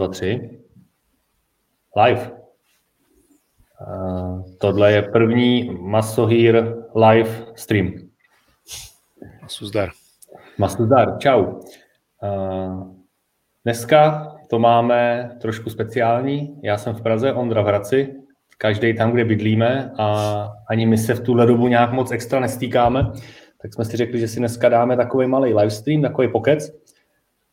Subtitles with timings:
[0.00, 0.60] dva, tři.
[2.04, 2.30] Live.
[3.86, 7.92] Uh, tohle je první Masohýr live stream.
[9.42, 9.90] Masuzdar.
[10.58, 11.42] Masuzdar, čau.
[11.42, 12.94] Uh,
[13.64, 16.60] dneska to máme trošku speciální.
[16.62, 18.14] Já jsem v Praze, Ondra v Hradci,
[18.58, 23.12] každý tam, kde bydlíme a ani my se v tuhle dobu nějak moc extra nestýkáme,
[23.62, 26.70] tak jsme si řekli, že si dneska dáme takový malý livestream, takový pokec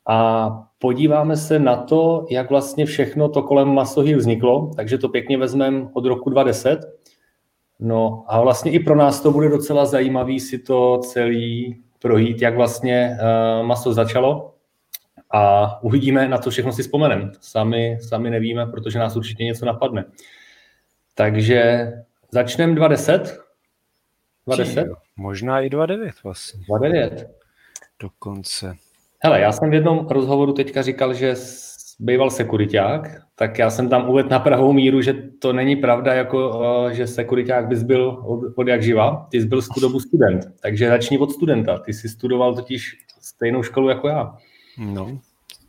[0.08, 0.50] a
[0.80, 5.88] podíváme se na to, jak vlastně všechno to kolem Masohy vzniklo, takže to pěkně vezmeme
[5.94, 6.80] od roku 2010.
[7.80, 12.56] No a vlastně i pro nás to bude docela zajímavý si to celý projít, jak
[12.56, 14.54] vlastně uh, maso začalo
[15.32, 17.32] a uvidíme, na co všechno si vzpomeneme.
[17.42, 20.06] Sami, sami nevíme, protože nás určitě něco napadne.
[21.16, 21.92] Takže
[22.32, 23.22] začneme 2.10.
[24.48, 24.96] 2.10?
[25.16, 26.60] Možná i 2.9 vlastně.
[26.70, 27.28] 2.9.
[28.00, 28.76] Dokonce.
[29.24, 31.36] Hele, já jsem v jednom rozhovoru teďka říkal, že
[32.00, 36.62] býval sekuriták, tak já jsem tam uvedl na pravou míru, že to není pravda, jako
[36.90, 40.00] eh, že sekuriták bys byl od, od jak živa, ty jsi byl z tu dobu
[40.00, 44.38] student, takže začni od studenta, ty jsi studoval totiž stejnou školu jako já.
[44.78, 45.20] No,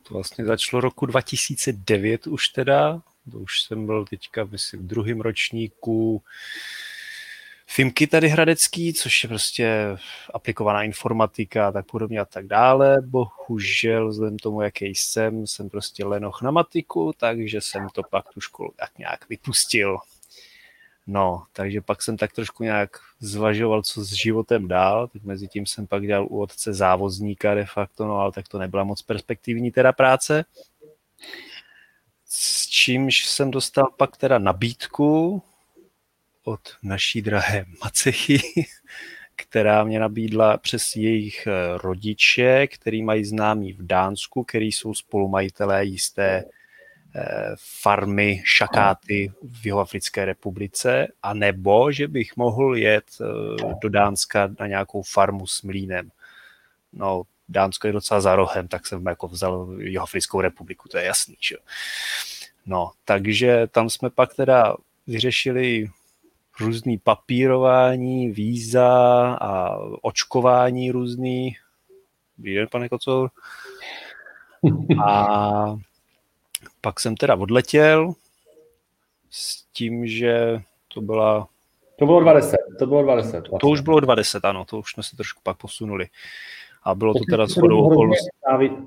[0.08, 3.02] to vlastně začalo roku 2009 už teda,
[3.32, 6.22] to už jsem byl teďka, myslím, v druhém ročníku
[7.70, 9.96] Fimky tady hradecký, což je prostě
[10.34, 12.96] aplikovaná informatika a tak podobně a tak dále.
[13.02, 18.40] Bohužel vzhledem tomu, jaký jsem, jsem prostě lenoch na matiku, takže jsem to pak tu
[18.40, 19.98] školu tak nějak vypustil.
[21.06, 25.66] No, takže pak jsem tak trošku nějak zvažoval, co s životem dál, tak mezi tím
[25.66, 29.70] jsem pak dělal u otce závozníka de facto, no ale tak to nebyla moc perspektivní
[29.70, 30.44] teda práce.
[32.24, 35.42] S čímž jsem dostal pak teda nabídku
[36.48, 38.40] od naší drahé Macechy,
[39.36, 45.84] která mě nabídla přes jejich eh, rodiče, který mají známí v Dánsku, který jsou spolumajitelé
[45.84, 53.24] jisté eh, farmy šakáty v Jihoafrické republice, a nebo že bych mohl jet eh,
[53.82, 56.10] do Dánska na nějakou farmu s mlínem.
[56.92, 61.36] No, Dánsko je docela za rohem, tak jsem jako vzal Jihoafrickou republiku, to je jasný,
[61.40, 61.56] že?
[62.66, 65.88] No, takže tam jsme pak teda vyřešili
[66.60, 68.88] různý papírování, víza
[69.40, 71.56] a očkování různý.
[72.38, 73.30] Víte, pane Kocor?
[75.06, 75.76] A
[76.80, 78.12] pak jsem teda odletěl
[79.30, 80.60] s tím, že
[80.94, 81.48] to byla...
[81.98, 83.30] To bylo 20, to bylo 20.
[83.32, 83.58] Vlastně.
[83.60, 86.06] To už bylo 20, ano, to už jsme se trošku pak posunuli.
[86.88, 88.28] A bylo to, to teda shodou okolností.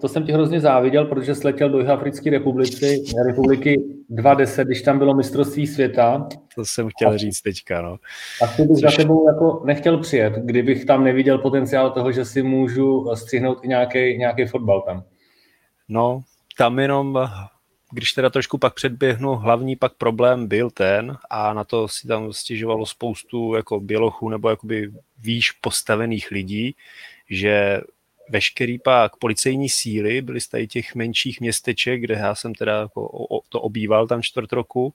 [0.01, 5.13] To jsem ti hrozně záviděl, protože sletěl do Jihoafrické republiky, republiky 2.10, když tam bylo
[5.13, 6.28] mistrovství světa.
[6.56, 7.97] To jsem chtěl a, říct teďka, no.
[8.44, 8.81] A ty bych Což...
[8.81, 13.67] za tebou jako nechtěl přijet, kdybych tam neviděl potenciál toho, že si můžu střihnout i
[13.67, 15.03] nějaký, nějaký fotbal tam.
[15.89, 16.22] No,
[16.57, 17.29] tam jenom,
[17.91, 22.33] když teda trošku pak předběhnu, hlavní pak problém byl ten, a na to si tam
[22.33, 26.75] stěžovalo spoustu jako bělochů nebo jakoby výš postavených lidí,
[27.31, 27.81] že
[28.30, 33.28] veškerý pak policejní síly byly z tady těch menších městeček, kde já jsem teda jako
[33.50, 34.94] to obýval tam čtvrt roku,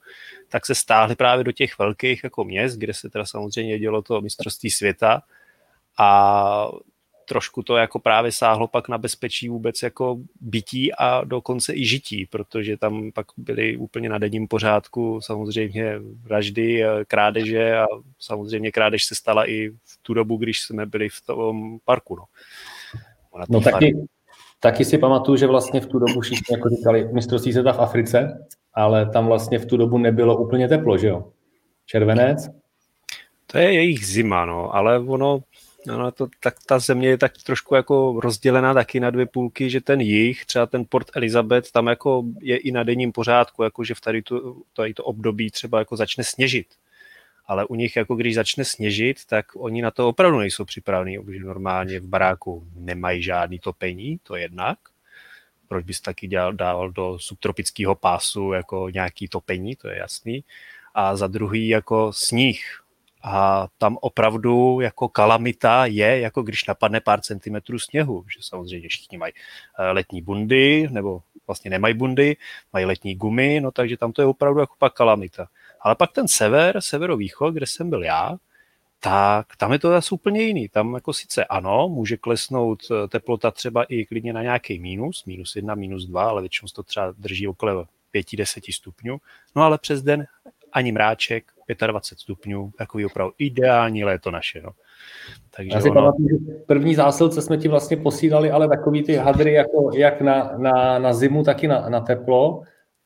[0.49, 4.21] tak se stáhly právě do těch velkých jako měst, kde se teda samozřejmě dělo to
[4.21, 5.23] mistrovství světa.
[5.99, 6.69] A
[7.29, 12.27] trošku to jako právě sáhlo pak na bezpečí vůbec jako bytí a dokonce i žití,
[12.27, 17.87] protože tam pak byly úplně na denním pořádku samozřejmě vraždy, krádeže a
[18.19, 22.17] samozřejmě krádež se stala i v tu dobu, když jsme byli v tom parku.
[22.17, 22.25] No,
[23.49, 23.97] no taky,
[24.61, 28.47] taky si pamatuju, že vlastně v tu dobu všichni jako říkali mistrovství světa v Africe,
[28.75, 31.33] ale tam vlastně v tu dobu nebylo úplně teplo, že jo?
[31.87, 32.49] Červenec?
[33.47, 35.41] To je jejich zima, no, ale ono
[35.87, 39.81] No, to, tak ta země je tak trošku jako rozdělená taky na dvě půlky, že
[39.81, 43.95] ten jich, třeba ten Port Elizabeth, tam jako je i na denním pořádku, jako že
[43.95, 46.67] v tady to, tady to období třeba jako začne sněžit.
[47.47, 51.41] Ale u nich, jako když začne sněžit, tak oni na to opravdu nejsou připravení, protože
[51.41, 54.79] normálně v baráku nemají žádný topení, to jednak.
[55.69, 60.45] Proč bys taky dělal, dával do subtropického pásu jako nějaký topení, to je jasný.
[60.95, 62.81] A za druhý jako sníh,
[63.29, 69.19] a tam opravdu jako kalamita je, jako když napadne pár centimetrů sněhu, že samozřejmě všichni
[69.19, 69.33] mají
[69.79, 72.37] eh, letní bundy, nebo vlastně nemají bundy,
[72.73, 75.49] mají letní gumy, no takže tam to je opravdu jako pak kalamita.
[75.81, 78.37] Ale pak ten sever, severovýchod, kde jsem byl já,
[79.01, 80.69] tak tam je to zase úplně jiný.
[80.69, 85.57] Tam jako sice ano, může klesnout eh, teplota třeba i klidně na nějaký mínus, mínus
[85.57, 89.19] jedna, mínus dva, ale většinou to třeba drží okolo 5-10 stupňů.
[89.57, 90.27] No ale přes den
[90.73, 91.56] ani mráček,
[91.87, 94.63] 25 stupňů, takový opravdu ideální léto naše.
[94.65, 94.71] No.
[95.57, 96.01] Takže Já si ono...
[96.01, 100.53] pamatuju, že první zásilce jsme ti vlastně posílali, ale takový ty hadry jako jak na,
[100.57, 102.63] na, na zimu, tak i na, na teplo.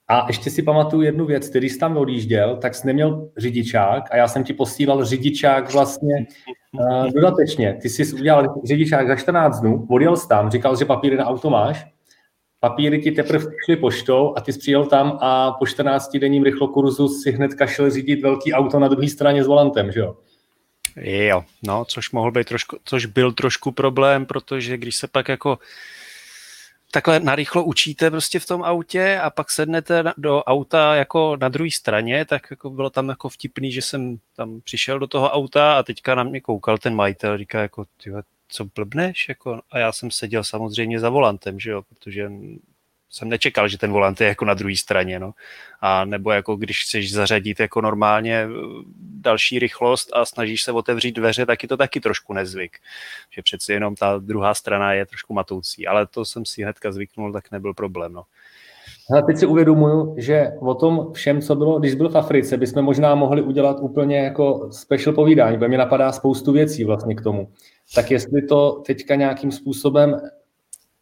[0.08, 4.16] A ještě si pamatuju jednu věc, který jsi tam odjížděl, tak jsi neměl řidičák a
[4.16, 6.26] já jsem ti posílal řidičák vlastně
[6.72, 7.78] uh, dodatečně.
[7.82, 11.50] Ty jsi udělal řidičák za 14 dnů, odjel jsi tam, říkal, že papíry na auto
[11.50, 11.86] máš,
[12.60, 17.32] papíry ti teprve šly poštou a ty přijel tam a po 14 denním rychlokurzu si
[17.32, 20.16] hned kašel řídit velký auto na druhé straně s volantem, že jo?
[20.96, 25.58] Jo, no, což mohl být trošku, což byl trošku problém, protože když se pak jako
[26.90, 31.70] takhle narychlo učíte prostě v tom autě a pak sednete do auta jako na druhé
[31.70, 35.82] straně, tak jako bylo tam jako vtipný, že jsem tam přišel do toho auta a
[35.82, 39.28] teďka na mě koukal ten majitel, říká jako, tyhle, co blbneš?
[39.28, 42.30] Jako, a já jsem seděl samozřejmě za volantem, že jo, protože
[43.10, 45.32] jsem nečekal, že ten volant je jako na druhé straně, no.
[45.80, 48.48] A nebo jako když chceš zařadit jako normálně eh,
[49.20, 52.78] další rychlost a snažíš se otevřít dveře, tak je to taky trošku nezvyk.
[53.30, 57.32] Že přeci jenom ta druhá strana je trošku matoucí, ale to jsem si hnedka zvyknul,
[57.32, 58.22] tak nebyl problém, no.
[59.18, 62.82] A teď si uvědomuju, že o tom všem, co bylo, když byl v Africe, bychom
[62.82, 67.48] možná mohli udělat úplně jako special povídání, protože mi napadá spoustu věcí vlastně k tomu.
[67.94, 70.20] Tak jestli to teďka nějakým způsobem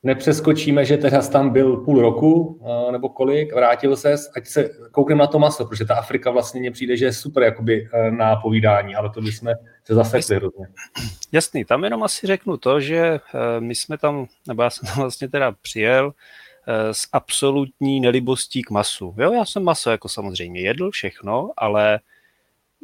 [0.02, 5.26] nepřeskočíme, že teda tam byl půl roku nebo kolik, vrátil se, ať se koukneme na
[5.26, 8.94] to maso, protože ta Afrika vlastně mně přijde, že je super jakoby e, na povídání,
[8.94, 9.52] ale to bychom
[9.84, 10.66] se zasekli hrozně.
[11.32, 13.20] Jasný, tam jenom asi řeknu to, že e,
[13.60, 16.12] my jsme tam, nebo já jsem tam vlastně teda přijel
[16.92, 19.14] s absolutní nelibostí k masu.
[19.18, 22.00] Jo, já jsem maso jako samozřejmě jedl všechno, ale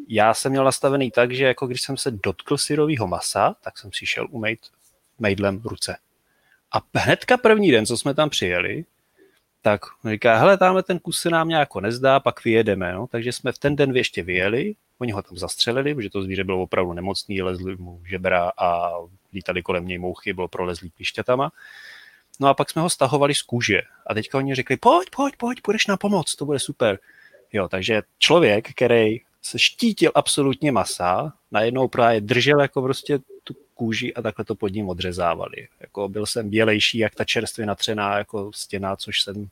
[0.08, 3.92] já jsem měl nastavený tak, že jako když jsem se dotkl syrového masa, tak jsem
[3.92, 4.60] si šel umýt
[5.18, 5.96] mejdlem ruce.
[6.72, 8.84] A hnedka první den, co jsme tam přijeli,
[9.62, 9.80] tak
[10.10, 12.92] říká, hele, tamhle ten kus se nám nějak nezdá, pak vyjedeme.
[12.92, 13.06] No.
[13.06, 16.62] Takže jsme v ten den ještě vyjeli, oni ho tam zastřelili, protože to zvíře bylo
[16.62, 18.90] opravdu nemocný, lezli mu žebra a
[19.32, 21.52] lítali kolem něj mouchy, bylo prolezlý píšťatama.
[22.40, 23.80] No a pak jsme ho stahovali z kůže.
[24.06, 26.98] A teďka oni řekli, pojď, pojď, pojď, půjdeš na pomoc, to bude super.
[27.52, 34.14] Jo, takže člověk, který se štítil absolutně masa, najednou právě držel jako prostě tu kůži
[34.14, 35.68] a takhle to pod ním odřezávali.
[35.80, 39.46] Jako byl jsem bělejší, jak ta čerstvě natřená jako stěna, což jsem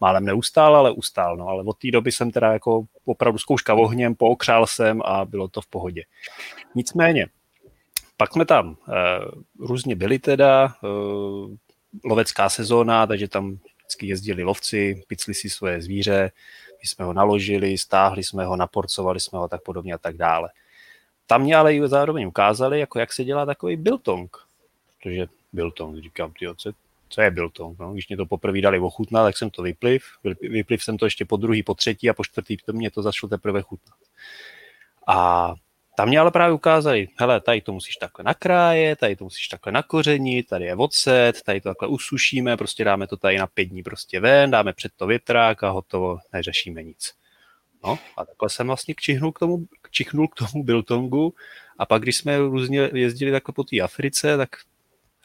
[0.00, 1.36] málem neustál, ale ustál.
[1.36, 5.48] No, ale od té doby jsem teda jako opravdu zkouška ohněm, pookřál jsem a bylo
[5.48, 6.02] to v pohodě.
[6.74, 7.26] Nicméně,
[8.16, 8.92] pak jsme tam e,
[9.58, 10.86] různě byli teda, e,
[12.04, 16.30] lovecká sezóna, takže tam vždycky jezdili lovci, picli si svoje zvíře,
[16.84, 20.16] my jsme ho naložili, stáhli jsme ho, naporcovali jsme ho a tak podobně a tak
[20.16, 20.48] dále.
[21.26, 24.36] Tam mě ale zároveň ukázali, jako jak se dělá takový biltong.
[25.02, 26.72] Protože biltong, říkám, tyjo, co,
[27.08, 27.78] co je biltong?
[27.78, 30.04] No, když mě to poprvé dali ochutnat, tak jsem to vypliv.
[30.40, 33.28] Vypliv jsem to ještě po druhý, po třetí a po čtvrtý to mě to začalo
[33.28, 33.98] teprve chutnat.
[35.06, 35.54] A
[35.96, 39.72] tam mě ale právě ukázali, hele, tady to musíš takhle nakrájet, tady to musíš takhle
[39.72, 43.82] nakořenit, tady je odset, tady to takhle usušíme, prostě dáme to tady na pět dní
[43.82, 47.12] prostě ven, dáme před to větrák a hotovo, neřešíme nic.
[47.84, 51.34] No a takhle jsem vlastně kčichnul k tomu, kčichnul k tomu Biltongu
[51.78, 54.50] a pak, když jsme různě jezdili takhle po té Africe, tak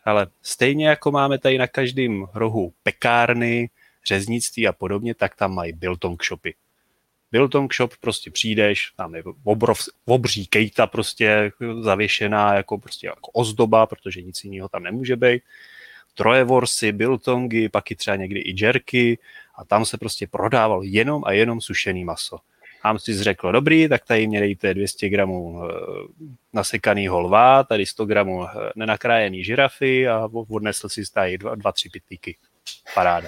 [0.06, 3.70] ale stejně jako máme tady na každém rohu pekárny,
[4.06, 6.56] řeznictví a podobně, tak tam mají Biltong shopy.
[7.32, 13.86] Biltong shop prostě přijdeš, tam je obrov, obří kejta prostě zavěšená jako prostě jako ozdoba,
[13.86, 15.44] protože nic jiného tam nemůže být.
[16.14, 19.20] Trojevorsy, biltongy, pak i třeba někdy i jerky
[19.56, 22.40] a tam se prostě prodával jenom a jenom sušený maso.
[22.84, 25.74] Tam si řekl, dobrý, tak tady mě dejte 200 gramů eh,
[26.54, 31.90] nasekanýho lva, tady 100 gramů eh, nenakrájený žirafy a odnesl si tady dva, dva tři
[31.90, 32.38] pitlíky.
[32.96, 33.28] Paráda.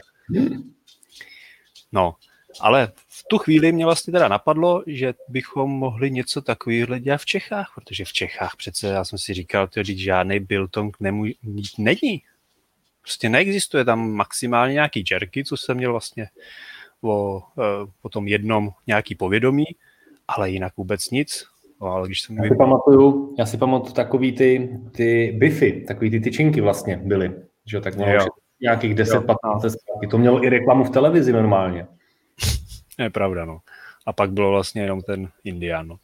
[1.92, 2.16] No,
[2.60, 7.26] ale v tu chvíli mě vlastně teda napadlo, že bychom mohli něco takového dělat v
[7.26, 11.36] Čechách, protože v Čechách přece já jsem si říkal, že žádný biltong nemů-
[11.78, 12.24] není.
[13.02, 16.28] Prostě neexistuje tam maximálně nějaký jerky, co jsem měl vlastně
[17.02, 19.66] o, e, o tom jednom nějaký povědomí,
[20.28, 21.46] ale jinak vůbec nic.
[21.82, 26.10] No, ale když jsem já, si pamatuju, já si pamatuju takový ty, ty bify, takový
[26.10, 27.32] ty tyčinky vlastně byly,
[27.66, 28.26] že tak mělo
[28.62, 30.08] nějakých 10-15 zpátky.
[30.10, 31.88] To mělo i reklamu v televizi normálně.
[32.98, 33.62] Je pravda, no.
[34.06, 36.00] A pak bylo vlastně jenom ten Indián, no.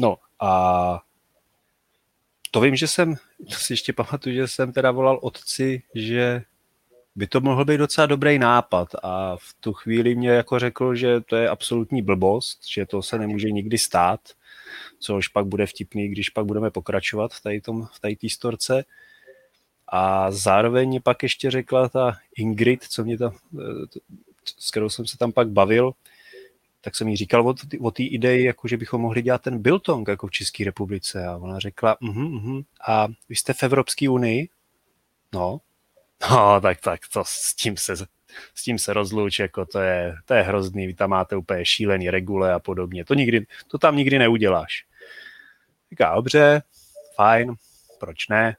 [0.00, 1.02] No a
[2.50, 3.14] to vím, že jsem,
[3.50, 6.42] to si ještě pamatuju, že jsem teda volal otci, že
[7.16, 11.20] by to mohl být docela dobrý nápad a v tu chvíli mě jako řekl, že
[11.20, 14.20] to je absolutní blbost, že to se nemůže nikdy stát,
[14.98, 18.84] což pak bude vtipný, když pak budeme pokračovat v tady, tom, v tady storce.
[19.88, 23.36] A zároveň pak ještě řekla ta Ingrid, co mě tam,
[24.58, 25.92] s kterou jsem se tam pak bavil,
[26.80, 30.08] tak jsem jí říkal o, o té ideji, jako že bychom mohli dělat ten biltong
[30.08, 31.26] jako v České republice.
[31.26, 32.64] A ona řekla, uh-huh, uh-huh.
[32.88, 34.48] a vy jste v Evropské unii?
[35.34, 35.60] No,
[36.30, 37.96] No, tak, tak to s tím se,
[38.54, 42.10] s tím se rozluč, jako to je, to je hrozný, vy tam máte úplně šílený
[42.10, 43.04] regule a podobně.
[43.04, 44.84] To, nikdy, to tam nikdy neuděláš.
[45.90, 46.62] Říká, dobře,
[47.14, 47.54] fajn,
[48.00, 48.56] proč ne?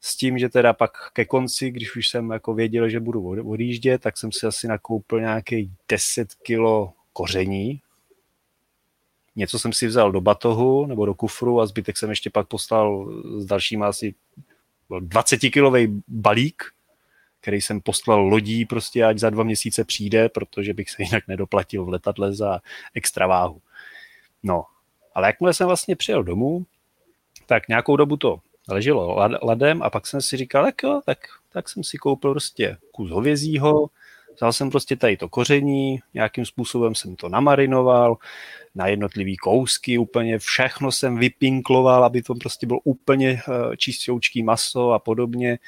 [0.00, 4.02] S tím, že teda pak ke konci, když už jsem jako věděl, že budu odjíždět,
[4.02, 7.80] tak jsem si asi nakoupil nějaký 10 kilo koření.
[9.36, 13.12] Něco jsem si vzal do batohu nebo do kufru a zbytek jsem ještě pak poslal
[13.38, 14.14] s dalším asi
[14.90, 16.62] 20-kilový balík,
[17.40, 21.84] který jsem poslal lodí prostě, ať za dva měsíce přijde, protože bych se jinak nedoplatil
[21.84, 22.60] v letadle za
[22.94, 23.60] extra váhu.
[24.42, 24.64] No,
[25.14, 26.66] ale jakmile jsem vlastně přijel domů,
[27.46, 31.18] tak nějakou dobu to leželo ladem a pak jsem si říkal, tak jo, tak,
[31.52, 33.90] tak jsem si koupil prostě kus hovězího,
[34.36, 38.16] vzal jsem prostě tady to koření, nějakým způsobem jsem to namarinoval,
[38.74, 44.90] na jednotlivý kousky úplně, všechno jsem vypinkloval, aby to prostě bylo úplně eh, čistoučký maso
[44.90, 45.58] a podobně.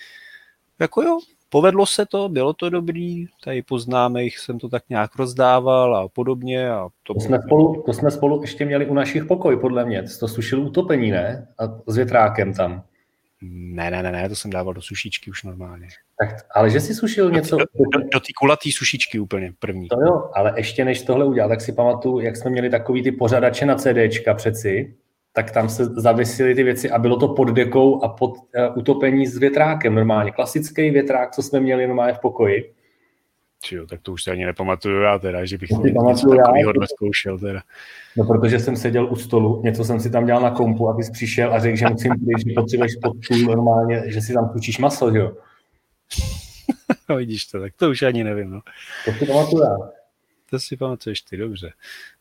[0.78, 5.16] Jako jo, povedlo se to, bylo to dobrý, tady po známých jsem to tak nějak
[5.16, 6.70] rozdával a podobně.
[6.70, 10.02] A to, to, jsme spolu, to jsme spolu ještě měli u našich pokoj, podle mě.
[10.20, 11.48] To sušil utopení, ne?
[11.58, 12.82] A s větrákem tam.
[13.42, 15.88] Ne, ne, ne, ne, to jsem dával do sušičky už normálně.
[16.18, 17.56] Tak, ale že si sušil něco...
[17.56, 19.88] Do, do, do té kulatý sušičky úplně první.
[19.88, 23.12] To jo, ale ještě než tohle udělal, tak si pamatuju, jak jsme měli takový ty
[23.12, 24.94] pořadače na CDčka přeci,
[25.32, 29.26] tak tam se zavisily ty věci a bylo to pod dekou a pod uh, utopení
[29.26, 30.30] s větrákem normálně.
[30.30, 32.72] Klasický větrák, co jsme měli normálně v pokoji.
[33.62, 37.62] Čijo, tak to už si ani nepamatuju já teda, že bych něco takového zkoušel teda.
[38.16, 41.54] No protože jsem seděl u stolu, něco jsem si tam dělal na kompu, abys přišel
[41.54, 45.18] a řekl, že musím přijít, že potřebuješ pod normálně, že si tam tučíš maso, že
[45.18, 45.32] jo?
[47.08, 48.60] no vidíš to, tak to už ani nevím, no.
[49.04, 49.76] To si pamatuju já.
[50.50, 51.72] To si pamatuješ ty, dobře.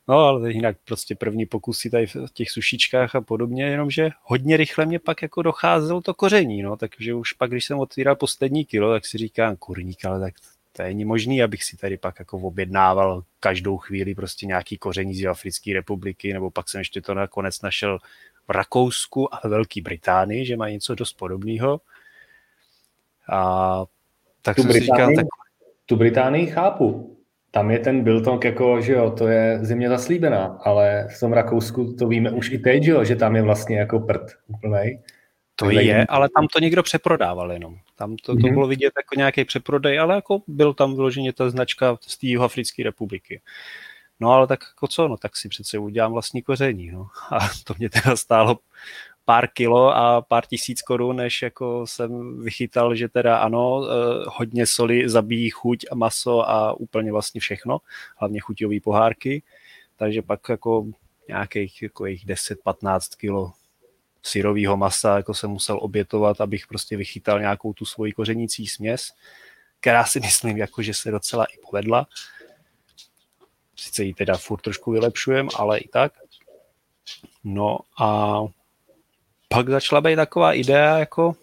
[0.08, 4.86] No ale jinak prostě první pokusy tady v těch sušičkách a podobně, jenomže hodně rychle
[4.86, 8.92] mě pak jako docházelo to koření, no, takže už pak, když jsem otvíral poslední kilo,
[8.94, 10.34] tak si říkám, kurník, ale tak
[10.80, 15.26] to není možný, abych si tady pak jako objednával každou chvíli prostě nějaký koření z
[15.26, 18.00] Africké republiky, nebo pak jsem ještě to nakonec našel
[18.48, 21.82] v Rakousku a ve Velké Británii, že má něco dost podobného.
[23.32, 23.84] A
[24.42, 25.26] tak tu jsem Británii, si říkal, tak...
[25.86, 27.18] Tu Británii chápu.
[27.52, 31.94] Tam je ten Biltong jako, že jo, to je země zaslíbená, ale v tom Rakousku
[31.94, 35.02] to víme už i teď, že jo, že tam je vlastně jako prd úplnej.
[35.56, 37.78] To je, ale tam to někdo přeprodával jenom.
[38.00, 38.54] Tam to, to mm-hmm.
[38.54, 42.84] bylo vidět jako nějaký přeprodej, ale jako byl tam vyloženě ta značka z té Jihoafrické
[42.84, 43.42] republiky.
[44.20, 47.08] No ale tak jako co, no tak si přece udělám vlastní koření, no.
[47.32, 48.60] A to mě teda stálo
[49.26, 54.68] pár kilo a pár tisíc korun, než jako jsem vychytal, že teda ano, eh, hodně
[54.68, 57.78] soli zabíjí chuť a maso a úplně vlastně všechno,
[58.18, 59.44] hlavně chuťové pohárky,
[59.98, 60.86] takže pak jako
[61.28, 63.52] nějakých jako 10-15 kilo
[64.24, 69.12] syrového masa jako jsem musel obětovat, abych prostě vychytal nějakou tu svoji kořenící směs,
[69.80, 72.08] která si myslím, jako, že se docela i povedla.
[73.76, 76.14] Sice ji teda furt trošku vylepšujem, ale i tak.
[77.44, 78.40] No a
[79.48, 81.36] pak začala být taková idea, jako,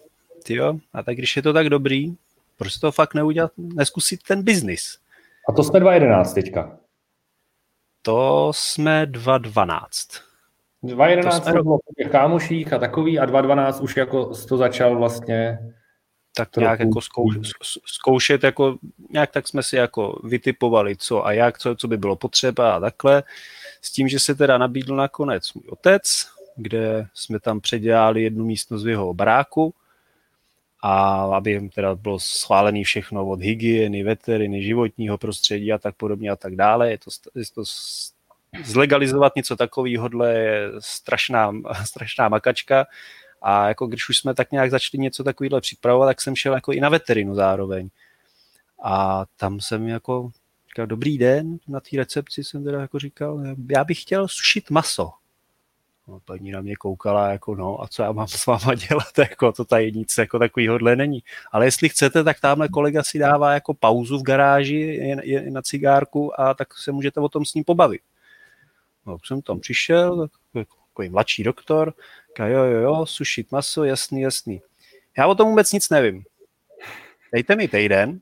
[0.43, 2.15] tyjo, a tak když je to tak dobrý,
[2.57, 4.97] proč to fakt neudělat, neskusit ten biznis?
[5.49, 6.77] A to jsme 2.11 teďka.
[8.01, 10.26] To jsme 2.12.
[10.95, 15.59] 2.11 to bylo po těch kámoších a takový a 2.12 už jako to začal vlastně
[16.35, 16.63] tak trochu...
[16.63, 17.41] nějak jako zkoušet,
[17.85, 18.77] zkoušet, jako
[19.11, 22.79] nějak tak jsme si jako vytipovali co a jak, co, co by bylo potřeba a
[22.79, 23.23] takhle.
[23.81, 28.83] S tím, že se teda nabídl nakonec můj otec, kde jsme tam předělali jednu místnost
[28.83, 29.73] v jeho baráku
[30.83, 36.29] a aby jim teda bylo schválené všechno od hygieny, veteriny, životního prostředí a tak podobně
[36.29, 36.91] a tak dále.
[36.91, 37.63] Je to, je to
[38.63, 41.51] zlegalizovat něco takového je strašná,
[41.85, 42.85] strašná makačka
[43.41, 46.71] a jako když už jsme tak nějak začali něco takového připravovat, tak jsem šel jako
[46.71, 47.89] i na veterinu zároveň.
[48.83, 50.31] A tam jsem jako
[50.69, 55.11] říkal, dobrý den, na té recepci jsem teda jako říkal, já bych chtěl sušit maso.
[56.07, 59.51] No, paní na mě koukala, jako no, a co já mám s váma dělat, jako
[59.51, 61.23] to tady nic jako takovýhodle není.
[61.51, 65.61] Ale jestli chcete, tak tamhle kolega si dává jako pauzu v garáži je, je na
[65.61, 68.01] cigárku a tak se můžete o tom s ním pobavit.
[69.07, 71.93] No, jsem tam přišel, takový mladší doktor,
[72.27, 74.61] říká, jo, jo, jo, sušit maso, jasný, jasný.
[75.17, 76.23] Já o tom vůbec nic nevím.
[77.33, 78.19] Dejte mi týden,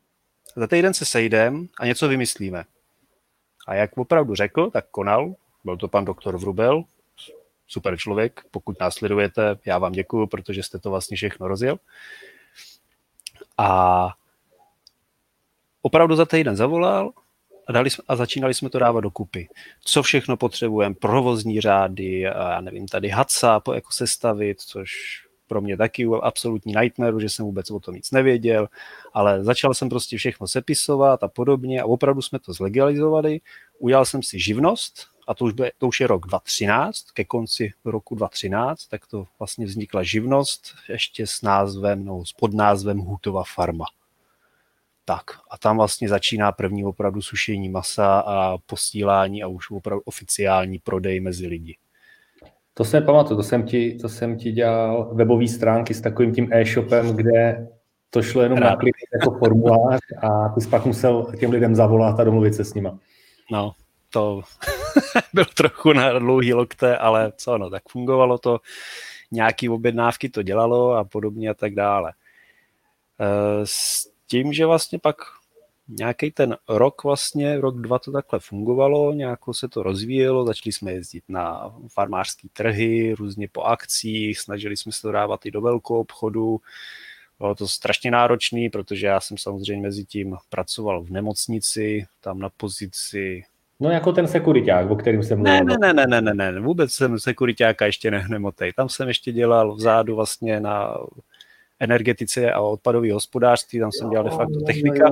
[0.55, 2.65] za týden se sejdem a něco vymyslíme.
[3.67, 5.35] A jak opravdu řekl, tak konal.
[5.63, 6.83] Byl to pan doktor Vrubel,
[7.67, 8.41] super člověk.
[8.51, 11.79] Pokud následujete, já vám děkuju, protože jste to vlastně všechno rozjel.
[13.57, 14.09] A
[15.81, 17.11] opravdu za týden zavolal
[17.67, 19.47] a, dali a začínali jsme to dávat dokupy.
[19.83, 24.91] Co všechno potřebujeme, provozní řády, já nevím, tady HACA jako sestavit, což
[25.47, 28.67] pro mě taky absolutní nightmare, že jsem vůbec o tom nic nevěděl,
[29.13, 33.41] ale začal jsem prostě všechno sepisovat a podobně a opravdu jsme to zlegalizovali.
[33.79, 37.73] Udělal jsem si živnost, a to už, bude, to už je rok 2013, ke konci
[37.85, 43.85] roku 2013, tak to vlastně vznikla živnost ještě s názvem, no, s podnázvem Hutova farma.
[45.05, 50.79] Tak a tam vlastně začíná první opravdu sušení masa a posílání a už opravdu oficiální
[50.79, 51.77] prodej mezi lidi.
[52.73, 56.53] To se pamatuju, to jsem ti, to jsem ti dělal webové stránky s takovým tím
[56.53, 57.67] e-shopem, kde
[58.09, 58.69] to šlo jenom Rád.
[58.69, 62.65] na klik jako formulář a ty jsi pak musel těm lidem zavolat a domluvit se
[62.65, 62.99] s nima.
[63.51, 63.71] No,
[64.09, 64.41] to
[65.33, 68.59] byl trochu na dlouhý lokte, ale co no, tak fungovalo to,
[69.31, 72.13] nějaký objednávky to dělalo a podobně a tak dále.
[73.19, 75.15] E, s tím, že vlastně pak
[75.87, 80.91] nějaký ten rok vlastně, rok, dva to takhle fungovalo, nějako se to rozvíjelo, začali jsme
[80.91, 85.99] jezdit na farmářské trhy, různě po akcích, snažili jsme se to dávat i do velkou
[85.99, 86.61] obchodu,
[87.39, 92.49] bylo to strašně náročný, protože já jsem samozřejmě mezi tím pracoval v nemocnici, tam na
[92.49, 93.43] pozici
[93.79, 95.63] No jako ten sekuriták, o kterým jsem mluvil.
[95.65, 98.73] Ne, ne, ne, ne, ne, ne, vůbec jsem sekuritáka ještě ne, nemotej.
[98.73, 100.97] Tam jsem ještě dělal vzadu vlastně na
[101.79, 105.05] energetice a odpadové hospodářství, tam jsem dělal de facto technika.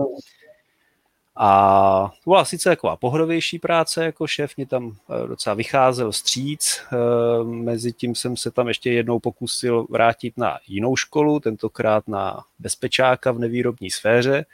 [1.36, 6.82] A to byla sice taková pohodovější práce, jako šéf mě tam eh, docela vycházel stříc.
[6.92, 13.32] Eh, Mezitím jsem se tam ještě jednou pokusil vrátit na jinou školu, tentokrát na bezpečáka
[13.32, 14.46] v nevýrobní sféře.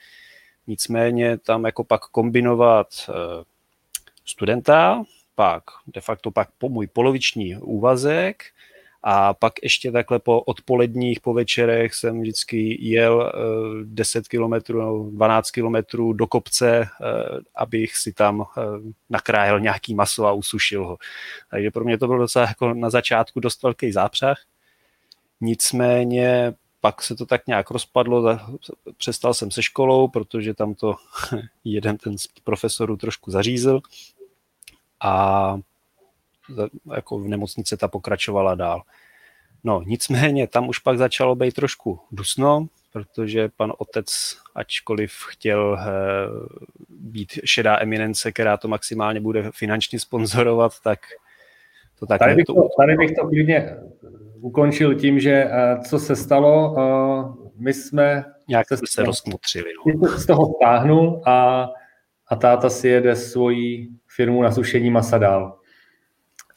[0.67, 3.13] Nicméně tam jako pak kombinovat eh,
[4.25, 5.03] studenta,
[5.35, 8.43] pak de facto pak po můj poloviční úvazek
[9.03, 13.33] a pak ještě takhle po odpoledních, po večerech jsem vždycky jel
[13.83, 14.73] 10 km,
[15.11, 15.75] 12 km
[16.13, 16.87] do kopce, eh,
[17.55, 18.61] abych si tam eh,
[19.09, 20.97] nakrájel nějaký maso a usušil ho.
[21.51, 24.41] Takže pro mě to bylo docela jako na začátku dost velký zápřah.
[25.41, 28.39] Nicméně pak se to tak nějak rozpadlo,
[28.97, 30.95] přestal jsem se školou, protože tam to
[31.63, 33.81] jeden ten z profesorů trošku zařízl
[34.99, 35.59] a
[36.95, 38.81] jako v nemocnici ta pokračovala dál.
[39.63, 45.85] No nicméně tam už pak začalo být trošku dusno, protože pan otec, ačkoliv chtěl eh,
[46.89, 50.99] být šedá eminence, která to maximálně bude finančně sponzorovat, tak
[51.99, 53.77] to tak tady bych to, tady bych to klidně
[54.41, 59.69] ukončil tím, že eh, co se stalo, eh, my jsme Nějak se, se rozkmotřili.
[59.95, 60.07] No.
[60.17, 61.69] Z toho stáhnul a,
[62.27, 65.58] a táta si jede svoji firmu na sušení masa dál.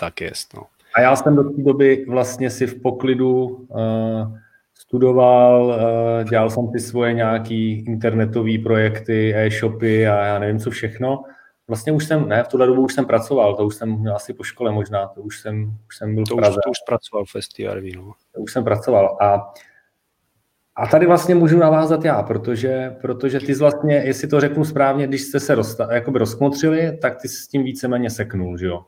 [0.02, 0.62] Tak jest, no.
[0.94, 4.38] A já jsem do té doby vlastně si v poklidu uh,
[4.74, 11.22] studoval, uh, dělal jsem ty svoje nějaký internetové projekty, e-shopy a já nevím co všechno.
[11.68, 14.34] Vlastně už jsem, ne, v tuhle dobu už jsem pracoval, to už jsem měl asi
[14.34, 16.56] po škole možná, to už jsem, už jsem byl to v Praze.
[16.58, 18.12] Už, to už pracoval v STRV, no.
[18.34, 19.52] To už jsem pracoval a
[20.76, 25.22] a tady vlastně můžu navázat já, protože, protože ty vlastně, jestli to řeknu správně, když
[25.22, 25.56] jste se
[25.90, 28.84] jakoby rozkmotřili, tak ty s tím víceméně seknul, že jo?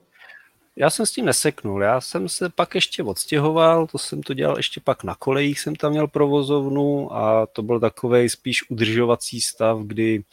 [0.76, 4.56] Já jsem s tím neseknul, já jsem se pak ještě odstěhoval, to jsem to dělal
[4.56, 9.78] ještě pak na kolejích, jsem tam měl provozovnu a to byl takový spíš udržovací stav,
[9.80, 10.24] kdy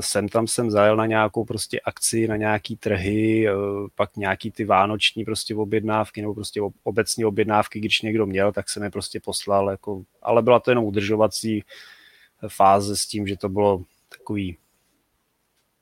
[0.00, 3.52] sem tam jsem zajel na nějakou prostě akci, na nějaký trhy, e,
[3.94, 8.82] pak nějaký ty vánoční prostě objednávky nebo prostě obecní objednávky, když někdo měl, tak jsem
[8.82, 11.64] je prostě poslal, jako, ale byla to jenom udržovací
[12.48, 14.56] fáze s tím, že to bylo takový,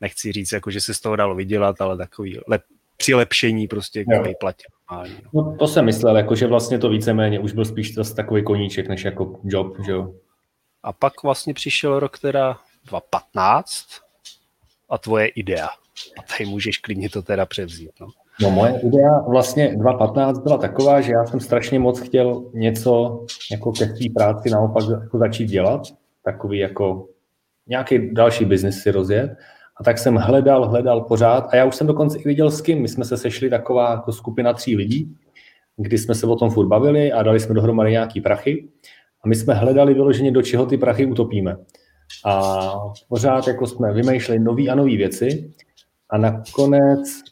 [0.01, 2.63] nechci říct, jako, že se z toho dalo vydělat, ale takový lep,
[3.03, 4.65] přilepšení prostě k výplatě.
[4.93, 5.05] No.
[5.35, 5.57] no.
[5.59, 9.41] to jsem myslel, jako, že vlastně to víceméně už byl spíš takový koníček, než jako
[9.45, 10.15] job, že jo.
[10.83, 13.87] A pak vlastně přišel rok teda 2015
[14.91, 15.69] a tvoje idea.
[16.19, 17.91] A tady můžeš klidně to teda převzít.
[18.01, 18.07] No.
[18.41, 23.73] No moje idea vlastně 2015 byla taková, že já jsem strašně moc chtěl něco jako
[23.73, 25.83] ke své práci naopak jako začít dělat,
[26.25, 27.09] takový jako
[27.67, 29.31] nějaký další biznis si rozjet.
[29.81, 32.83] A tak jsem hledal, hledal pořád a já už jsem dokonce i viděl s kým.
[32.83, 35.17] My jsme se sešli taková jako skupina tří lidí,
[35.77, 38.69] kdy jsme se o tom furt bavili a dali jsme dohromady nějaký prachy.
[39.25, 41.57] A my jsme hledali vyloženě, do čeho ty prachy utopíme.
[42.25, 42.73] A
[43.09, 45.53] pořád jako jsme vymýšleli nové a nové věci
[46.11, 47.23] a nakonec,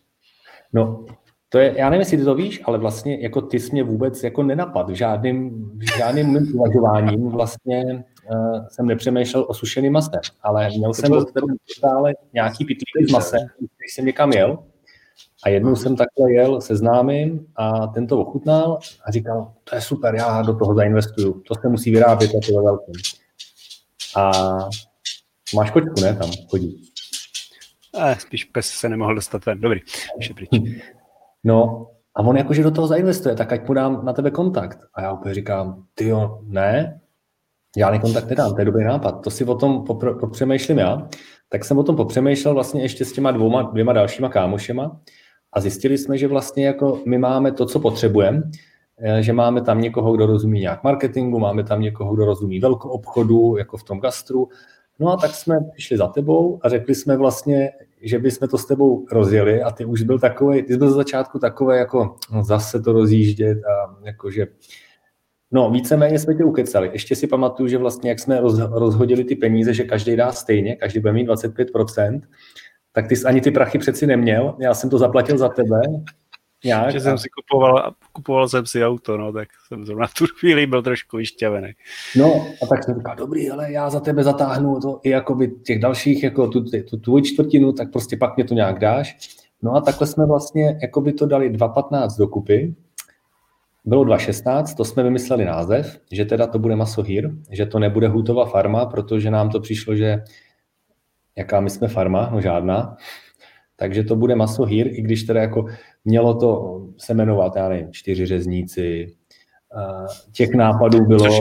[0.72, 1.04] no,
[1.48, 4.22] to je, já nevím, jestli ty to víš, ale vlastně jako ty jsi mě vůbec
[4.22, 10.68] jako nenapad v žádným, v žádným uvažováním vlastně uh, jsem nepřemýšlel o sušeným masem, ale
[10.68, 11.28] měl jsem od
[11.76, 14.58] stále nějaký pitlíky s masem, když jsem někam jel
[15.44, 19.80] a jednou jsem takhle jel se známým a ten to ochutnal a říkal, to je
[19.80, 22.94] super, já do toho zainvestuju, to se musí vyrábět a to velkém.
[24.16, 24.30] A
[25.54, 26.16] máš kočku, ne?
[26.16, 26.90] Tam chodí.
[27.98, 29.60] Eh, spíš pes se nemohl dostat ven.
[29.60, 29.80] Dobrý,
[30.16, 30.50] už je pryč.
[31.44, 34.78] No A on jakože do toho zainvestuje, tak ať mu dám na tebe kontakt.
[34.94, 37.00] A já úplně říkám, ty jo, ne,
[37.76, 39.84] žádný kontakt nedám, to je dobrý nápad, to si o tom
[40.20, 41.08] popřemýšlím já.
[41.48, 45.00] Tak jsem o tom popřemýšlel vlastně ještě s těma dvouma, dvěma dalšíma kámošema
[45.52, 48.42] a zjistili jsme, že vlastně jako my máme to, co potřebujeme,
[48.98, 52.88] eh, že máme tam někoho, kdo rozumí nějak marketingu, máme tam někoho, kdo rozumí velkou
[52.88, 54.48] obchodu, jako v tom gastru.
[54.98, 57.70] No a tak jsme přišli za tebou a řekli jsme vlastně,
[58.02, 60.94] že bychom to s tebou rozjeli a ty už byl takový, ty jsi byl z
[60.94, 64.46] začátku takový jako no, zase to rozjíždět a jakože
[65.52, 66.90] No, víceméně jsme tě ukecali.
[66.92, 70.76] Ještě si pamatuju, že vlastně, jak jsme roz, rozhodili ty peníze, že každý dá stejně,
[70.76, 72.20] každý bude mít 25%,
[72.92, 74.56] tak ty jsi ani ty prachy přeci neměl.
[74.60, 75.80] Já jsem to zaplatil za tebe.
[76.64, 76.92] Nějak.
[76.92, 80.82] Že jsem si kupoval, kupoval jsem si auto, no, tak jsem zrovna tu chvíli byl
[80.82, 81.72] trošku vyšťavený.
[82.16, 85.78] No, a tak jsem říkal, dobrý, ale já za tebe zatáhnu to i jakoby těch
[85.78, 89.18] dalších, jako tu, tu, tu čtvrtinu, tak prostě pak mě to nějak dáš.
[89.62, 92.74] No a takhle jsme vlastně jakoby to dali 2.15 dokupy,
[93.84, 98.46] bylo 2.16, to jsme vymysleli název, že teda to bude Masohir, že to nebude Hutova
[98.46, 100.22] farma, protože nám to přišlo, že
[101.36, 102.96] jaká my jsme farma, no žádná,
[103.76, 105.66] takže to bude Masohir, i když teda jako
[106.04, 109.16] mělo to se jmenovat, já nevím, čtyři řezníci,
[110.32, 111.24] těch nápadů bylo...
[111.24, 111.40] Což,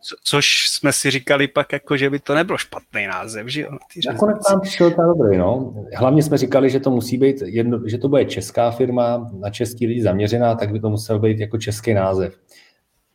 [0.00, 3.68] co, což jsme si říkali pak, jako, že by to nebyl špatný název, že jo?
[4.06, 5.74] Nakonec nám přišel ta dobrý, no.
[5.96, 9.86] Hlavně jsme říkali, že to musí být, jedno, že to bude česká firma, na český
[9.86, 12.38] lidi zaměřená, tak by to musel být jako český název.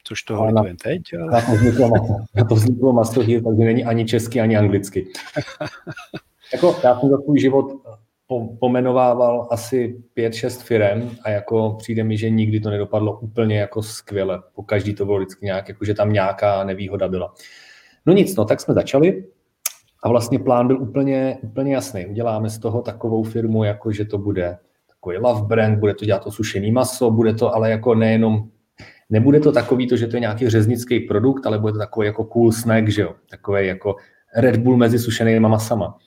[0.04, 1.02] Což toho na, teď.
[1.22, 1.32] Ale...
[1.32, 1.90] Na to vzniklo,
[2.36, 5.08] na to vzniklo Mastohir, takže není ani česky, ani anglicky.
[6.54, 7.72] jako, já jsem za svůj život
[8.60, 13.84] pomenovával asi pět, šest firem a jako přijde mi, že nikdy to nedopadlo úplně jako
[13.84, 14.42] skvěle.
[14.56, 17.34] Po každý to bylo vždycky nějak, jako že tam nějaká nevýhoda byla.
[18.06, 19.26] No nic, no tak jsme začali
[20.04, 22.06] a vlastně plán byl úplně, úplně jasný.
[22.06, 26.24] Uděláme z toho takovou firmu, jako že to bude takový love brand, bude to dělat
[26.24, 28.50] to sušený maso, bude to ale jako nejenom
[29.10, 32.24] Nebude to takový to, že to je nějaký řeznický produkt, ale bude to takový jako
[32.24, 33.16] cool snack, že jo?
[33.30, 33.96] Takový jako
[34.36, 35.98] Red Bull mezi sušenými masama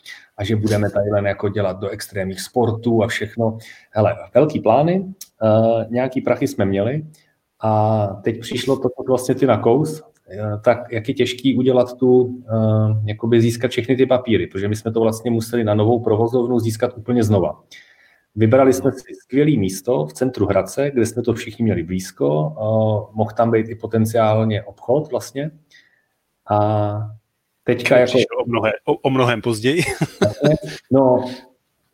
[0.41, 3.59] a že budeme tady jako dělat do extrémních sportů a všechno.
[3.91, 7.07] Hele, velký plány, uh, nějaký prachy jsme měli
[7.63, 12.21] a teď přišlo to, to vlastně ty nakous, uh, tak jak je těžký udělat tu,
[12.21, 12.43] uh,
[13.05, 16.93] jakoby získat všechny ty papíry, protože my jsme to vlastně museli na novou provozovnu získat
[16.97, 17.61] úplně znova.
[18.35, 22.29] Vybrali jsme si skvělé místo v centru Hradce, kde jsme to všichni měli blízko.
[22.29, 25.51] Uh, mohl tam být i potenciálně obchod vlastně.
[26.51, 27.21] A
[27.65, 28.19] Teďka jako...
[28.43, 29.83] O, mnohé, o, o mnohem později.
[30.93, 31.25] no,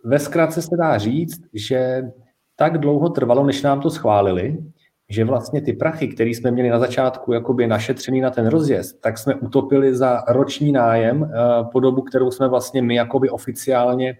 [0.04, 2.02] ve zkratce se dá říct, že
[2.56, 4.58] tak dlouho trvalo, než nám to schválili,
[5.08, 9.18] že vlastně ty prachy, které jsme měli na začátku jakoby našetřený na ten rozjezd, tak
[9.18, 11.28] jsme utopili za roční nájem uh,
[11.72, 14.16] po dobu, kterou jsme vlastně my jakoby oficiálně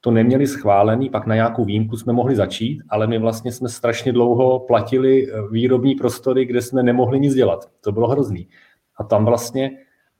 [0.00, 4.12] to neměli schválený, pak na nějakou výjimku jsme mohli začít, ale my vlastně jsme strašně
[4.12, 7.70] dlouho platili eh, výrobní prostory, kde jsme nemohli nic dělat.
[7.80, 8.48] To bylo hrozný.
[8.96, 9.70] A tam vlastně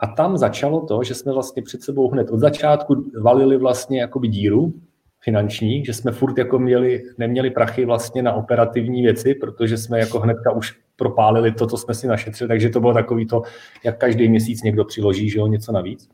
[0.01, 4.29] a tam začalo to, že jsme vlastně před sebou hned od začátku valili vlastně jakoby
[4.29, 4.75] díru
[5.21, 10.21] finanční, že jsme furt jako měli, neměli prachy vlastně na operativní věci, protože jsme jako
[10.21, 13.43] hnedka už propálili to, co jsme si našetřili, takže to bylo takový to,
[13.85, 16.09] jak každý měsíc někdo přiloží, že jo, něco navíc.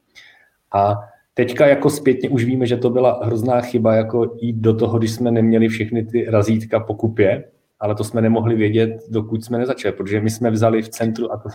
[0.75, 0.95] A
[1.35, 5.11] teďka jako zpětně už víme, že to byla hrozná chyba, jako jít do toho, když
[5.11, 7.45] jsme neměli všechny ty razítka po kupě,
[7.81, 11.37] ale to jsme nemohli vědět, dokud jsme nezačali, protože my jsme vzali v centru, a
[11.37, 11.49] to,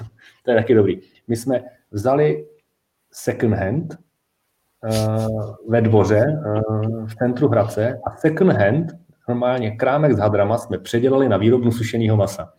[0.46, 2.46] to je taky dobrý, my jsme vzali
[3.12, 3.98] second hand
[4.84, 8.92] uh, ve dvoře uh, v centru Hradce a second hand,
[9.28, 12.54] normálně krámek s hadrama, jsme předělali na výrobnu sušeného masa.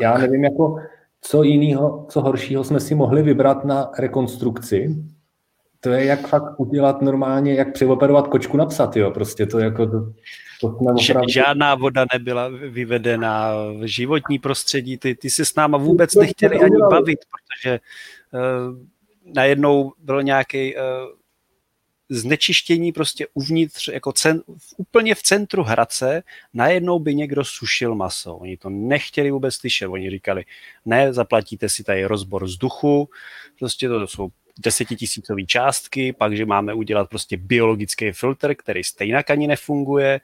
[0.00, 0.76] Já nevím, jako
[1.20, 5.04] co jiného, co horšího jsme si mohli vybrat na rekonstrukci.
[5.80, 9.10] To je jak fakt udělat normálně, jak přeoperovat kočku na psa, jo.
[9.10, 10.12] Prostě to jako to,
[10.60, 11.28] to opravdu...
[11.28, 16.76] Žádná voda nebyla vyvedena v životní prostředí, ty, ty se s náma vůbec nechtěli ani
[16.90, 17.80] bavit, protože
[18.32, 20.82] uh, najednou bylo nějaký uh,
[22.08, 24.42] znečištění prostě uvnitř, jako cen,
[24.76, 26.22] úplně v centru Hradce,
[26.54, 28.36] najednou by někdo sušil maso.
[28.36, 29.86] Oni to nechtěli vůbec slyšet.
[29.86, 30.44] Oni říkali,
[30.84, 33.08] ne, zaplatíte si tady rozbor vzduchu,
[33.58, 39.46] prostě to jsou desetitisícové částky, pak, že máme udělat prostě biologický filtr, který stejně ani
[39.46, 40.20] nefunguje.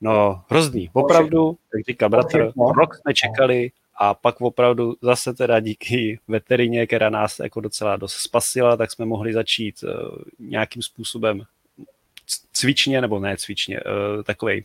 [0.00, 6.18] No, hrozný, opravdu, jak říká bratr, rok jsme čekali a pak opravdu zase teda díky
[6.28, 9.90] veterině, která nás jako docela dost spasila, tak jsme mohli začít uh,
[10.38, 11.42] nějakým způsobem
[12.52, 14.64] cvičně, nebo ne cvičně, uh, takovej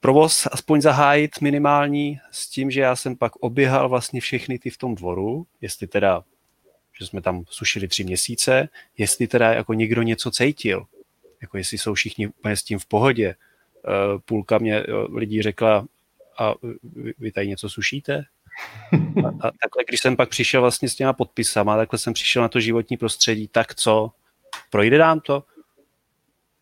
[0.00, 4.78] provoz aspoň zahájit minimální s tím, že já jsem pak oběhal vlastně všechny ty v
[4.78, 6.24] tom dvoru, jestli teda,
[6.98, 10.86] že jsme tam sušili tři měsíce, jestli teda jako někdo něco cítil,
[11.42, 13.34] jako jestli jsou všichni úplně s tím v pohodě,
[14.24, 14.84] půlka mě
[15.14, 15.86] lidí řekla,
[16.38, 16.54] a
[17.18, 18.24] vy tady něco sušíte?
[19.24, 22.48] A, a takhle, když jsem pak přišel vlastně s těma podpisama, takhle jsem přišel na
[22.48, 24.10] to životní prostředí, tak co?
[24.70, 25.44] Projde nám to?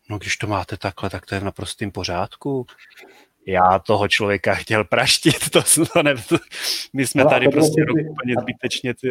[0.09, 2.65] No když to máte takhle, tak to je v naprostém pořádku.
[3.49, 5.61] Já toho člověka chtěl praštit, to,
[5.93, 6.37] to ne, to,
[6.93, 9.09] my jsme no, tady prostě úplně zbytečně ty,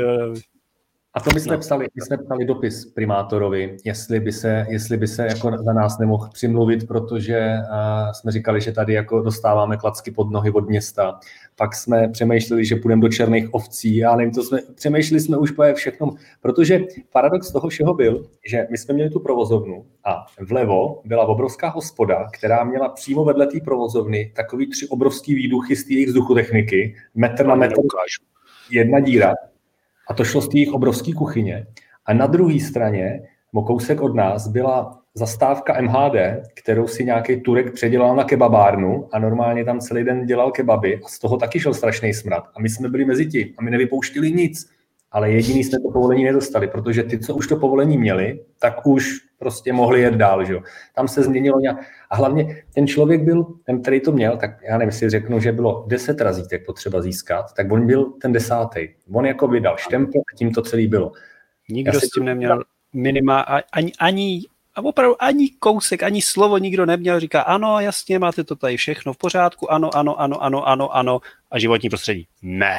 [1.14, 1.58] a to my jsme, no.
[1.58, 5.98] psali, my jsme psali dopis primátorovi, jestli by se, jestli by se jako za nás
[5.98, 11.20] nemohl přimluvit, protože uh, jsme říkali, že tady jako dostáváme klacky pod nohy od města.
[11.56, 15.50] Pak jsme přemýšleli, že půjdeme do černých ovcí, a nevím, to jsme, přemýšleli jsme už
[15.50, 16.80] po všechno, protože
[17.12, 22.26] paradox toho všeho byl, že my jsme měli tu provozovnu a vlevo byla obrovská hospoda,
[22.32, 27.46] která měla přímo vedle té provozovny takový tři obrovský výduchy z té jejich vzduchotechniky, metr
[27.46, 27.74] na metr,
[28.70, 29.34] jedna díra
[30.08, 31.66] a to šlo z těch obrovské kuchyně.
[32.06, 33.20] A na druhé straně,
[33.54, 36.16] o kousek od nás, byla zastávka MHD,
[36.54, 41.08] kterou si nějaký Turek předělal na kebabárnu a normálně tam celý den dělal kebaby a
[41.08, 42.44] z toho taky šel strašný smrad.
[42.56, 44.70] A my jsme byli mezi tím a my nevypouštili nic.
[45.10, 49.18] Ale jediný jsme to povolení nedostali, protože ty, co už to povolení měli, tak už
[49.38, 50.44] prostě mohli jet dál.
[50.44, 50.60] Že jo.
[50.94, 51.76] Tam se změnilo nějak.
[52.10, 55.52] A hlavně ten člověk byl, ten, který to měl, tak já nevím, jestli řeknu, že
[55.52, 58.88] bylo deset razítek potřeba získat, tak on byl ten desátý.
[59.12, 61.12] On jako vydal štempel a tím to celý bylo.
[61.68, 63.40] Nikdo s tím neměl minima,
[63.72, 64.42] ani, ani
[64.74, 67.20] a opravdu ani kousek, ani slovo nikdo neměl.
[67.20, 71.20] Říká, ano, jasně, máte to tady všechno v pořádku, ano, ano, ano, ano, ano, ano.
[71.50, 72.76] A životní prostředí, ne.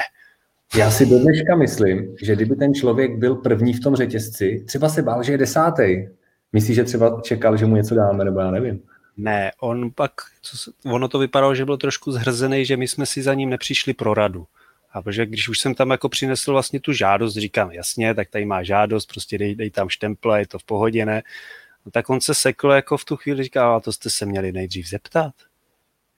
[0.76, 4.88] Já si do dneška myslím, že kdyby ten člověk byl první v tom řetězci, třeba
[4.88, 6.06] se bál, že je desátý.
[6.52, 8.82] Myslíš, že třeba čekal, že mu něco dáme, nebo já nevím.
[9.16, 13.22] Ne, on pak, co, ono to vypadalo, že byl trošku zhrzený, že my jsme si
[13.22, 14.46] za ním nepřišli pro radu.
[14.92, 18.44] A protože když už jsem tam jako přinesl vlastně tu žádost, říkám, jasně, tak tady
[18.44, 21.22] má žádost, prostě dej, dej tam štemple, je to v pohodě, ne?
[21.86, 24.52] No, tak on se sekl jako v tu chvíli, říká, a to jste se měli
[24.52, 25.32] nejdřív zeptat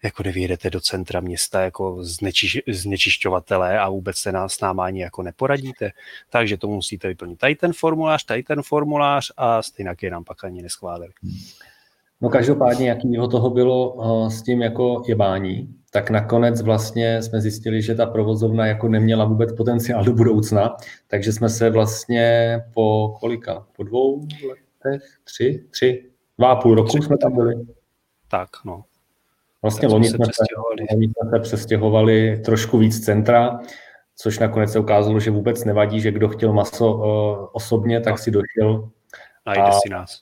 [0.04, 5.00] jako nevyjedete do centra města jako znečiš, znečišťovatelé a vůbec se nás s náma ani
[5.00, 5.90] jako neporadíte.
[6.30, 10.44] Takže to musíte vyplnit tady ten formulář, tady ten formulář a stejně je nám pak
[10.44, 11.12] ani neschválili.
[12.20, 17.82] No každopádně, jakýho toho bylo uh, s tím jako jebání, tak nakonec vlastně jsme zjistili,
[17.82, 23.66] že ta provozovna jako neměla vůbec potenciál do budoucna, takže jsme se vlastně po kolika?
[23.76, 25.02] Po dvou letech?
[25.24, 25.64] Tři?
[25.70, 26.10] Tři?
[26.38, 27.54] Dva a půl roku jsme tam byli.
[28.28, 28.84] Tak, no.
[29.62, 30.44] Vlastně loni jsme, se,
[30.90, 33.58] loni jsme se přestěhovali trošku víc centra,
[34.16, 38.30] což nakonec se ukázalo, že vůbec nevadí, že kdo chtěl maso uh, osobně, tak si
[38.30, 38.88] došel.
[39.46, 40.20] Najde a, si nás.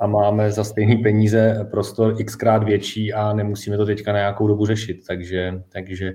[0.00, 4.66] A máme za stejné peníze prostor xkrát větší a nemusíme to teďka na nějakou dobu
[4.66, 5.06] řešit.
[5.06, 6.12] Takže, takže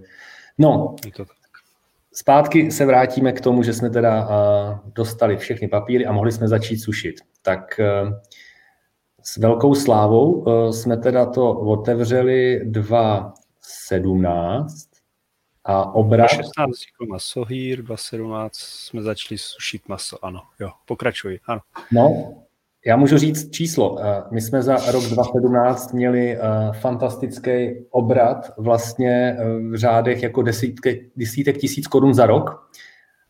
[0.57, 0.95] no,
[2.13, 6.47] zpátky se vrátíme k tomu, že jsme teda uh, dostali všechny papíry a mohli jsme
[6.47, 7.15] začít sušit.
[7.41, 8.13] Tak uh,
[9.23, 14.67] s velkou slávou uh, jsme teda to otevřeli 2.17
[15.63, 16.29] a obrat...
[16.29, 20.41] 16 jako masohýr, 2.17 jsme začali sušit maso, ano.
[20.59, 21.61] Jo, pokračuji, ano.
[21.91, 22.33] No,
[22.85, 23.97] já můžu říct číslo.
[24.31, 26.37] My jsme za rok 2017 měli
[26.71, 29.37] fantastický obrat vlastně
[29.69, 32.71] v řádech jako desítky, desítek tisíc korun za rok.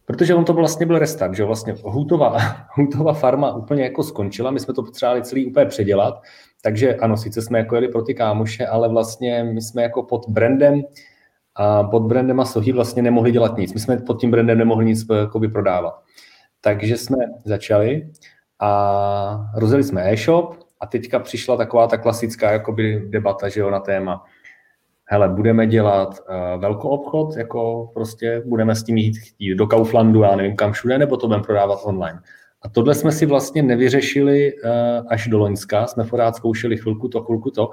[0.06, 2.38] Protože on to vlastně byl restart, že vlastně Hutova,
[2.76, 6.22] Hutova farma úplně jako skončila, my jsme to potřebovali celý úplně předělat,
[6.64, 10.30] takže ano, sice jsme jako jeli pro ty kámoše, ale vlastně my jsme jako pod
[10.30, 10.82] brandem
[11.56, 13.74] a pod brandem a Sohy vlastně nemohli dělat nic.
[13.74, 15.94] My jsme pod tím brandem nemohli nic jakoby prodávat.
[16.62, 18.12] Takže jsme začali
[18.60, 23.80] a rozjeli jsme e-shop a teďka přišla taková ta klasická jakoby debata že jo, na
[23.80, 24.26] téma
[25.12, 30.21] hele, budeme dělat uh, velkou obchod, jako prostě budeme s tím jít, jít do Kauflandu,
[30.21, 32.19] já nevím kam všude, nebo to budeme prodávat online.
[32.62, 34.69] A tohle jsme si vlastně nevyřešili uh,
[35.08, 37.69] až do Loňska, jsme pořád zkoušeli chvilku to, chvilku to.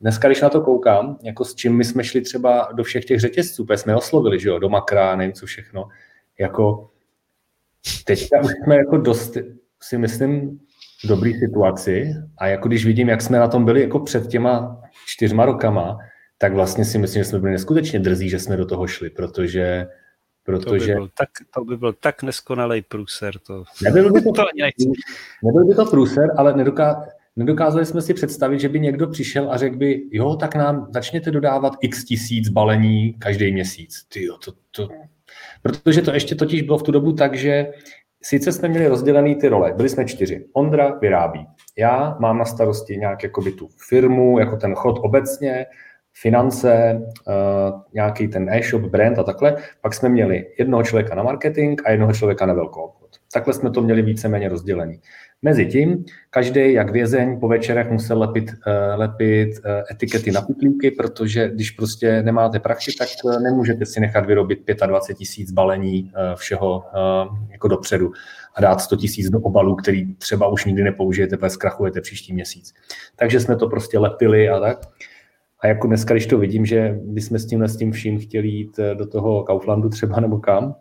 [0.00, 3.20] Dneska, když na to koukám, jako s čím my jsme šli třeba do všech těch
[3.20, 5.88] řetězců, protože jsme oslovili, že jo, do Makra, nevím co všechno,
[6.40, 6.90] jako
[8.04, 9.36] teďka už jsme jako dost,
[9.82, 10.58] si myslím,
[11.04, 14.80] v dobré situaci a jako když vidím, jak jsme na tom byli jako před těma
[15.06, 15.98] čtyřma rokama,
[16.38, 19.86] tak vlastně si myslím, že jsme byli neskutečně drzí, že jsme do toho šli, protože
[20.46, 20.70] Protože...
[20.70, 23.38] To, by byl tak, to by byl tak neskonalý průser.
[23.38, 23.64] To...
[23.82, 24.42] Nebyl by to, to
[25.44, 29.56] nebyl by to průser, ale nedoká, nedokázali jsme si představit, že by někdo přišel a
[29.56, 34.06] řekl by, jo, tak nám začněte dodávat x tisíc balení každý měsíc.
[34.12, 34.88] Tyjo, to, to...
[35.62, 37.66] Protože to ještě totiž bylo v tu dobu tak, že
[38.22, 40.46] sice jsme měli rozdělený ty role, byli jsme čtyři.
[40.52, 41.46] Ondra vyrábí.
[41.78, 45.66] Já mám na starosti nějak jakoby tu firmu, jako ten chod obecně,
[46.22, 49.56] finance, uh, nějaký ten e-shop, brand a takhle.
[49.80, 53.10] Pak jsme měli jednoho člověka na marketing a jednoho člověka na velkou obchod.
[53.32, 55.00] Takhle jsme to měli víceméně rozdělený.
[55.42, 60.90] Mezi tím, každý, jak vězeň, po večerech musel lepit, uh, lepit uh, etikety na putlíky,
[60.90, 63.08] protože když prostě nemáte prachy, tak
[63.42, 66.84] nemůžete si nechat vyrobit 25 tisíc balení všeho
[67.50, 68.12] jako dopředu
[68.54, 72.74] a dát 100 tisíc do obalů, který třeba už nikdy nepoužijete, protože zkrachujete příští měsíc.
[73.16, 74.78] Takže jsme to prostě lepili a tak.
[75.60, 78.76] A jako dneska, když to vidím, že bychom s tímhle s tím vším chtěli jít
[78.94, 80.74] do toho Kauflandu třeba nebo kam,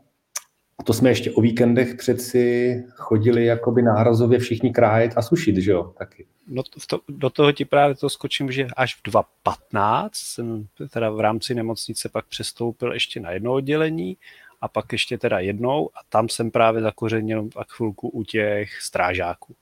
[0.84, 5.94] to jsme ještě o víkendech přeci chodili jakoby nárazově všichni krájet a sušit, že jo,
[5.98, 6.26] taky.
[6.48, 11.20] No to, do toho ti právě to skočím, že až v 2.15 jsem teda v
[11.20, 14.18] rámci nemocnice pak přestoupil ještě na jedno oddělení
[14.62, 19.56] a pak ještě teda jednou a tam jsem právě zakořenil pak chvilku u těch strážáků.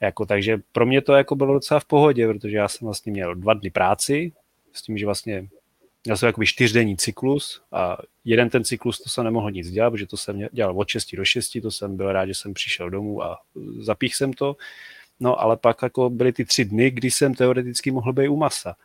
[0.00, 3.34] Jako, takže pro mě to jako bylo docela v pohodě, protože já jsem vlastně měl
[3.34, 4.32] dva dny práci,
[4.72, 5.48] s tím, že vlastně
[6.04, 10.06] měl jsem jakoby čtyřdenní cyklus a jeden ten cyklus to jsem nemohl nic dělat, protože
[10.06, 13.22] to jsem dělal od 6 do 6, to jsem byl rád, že jsem přišel domů
[13.22, 13.38] a
[13.80, 14.56] zapích jsem to.
[15.20, 18.76] No ale pak jako byly ty tři dny, kdy jsem teoreticky mohl být u masa.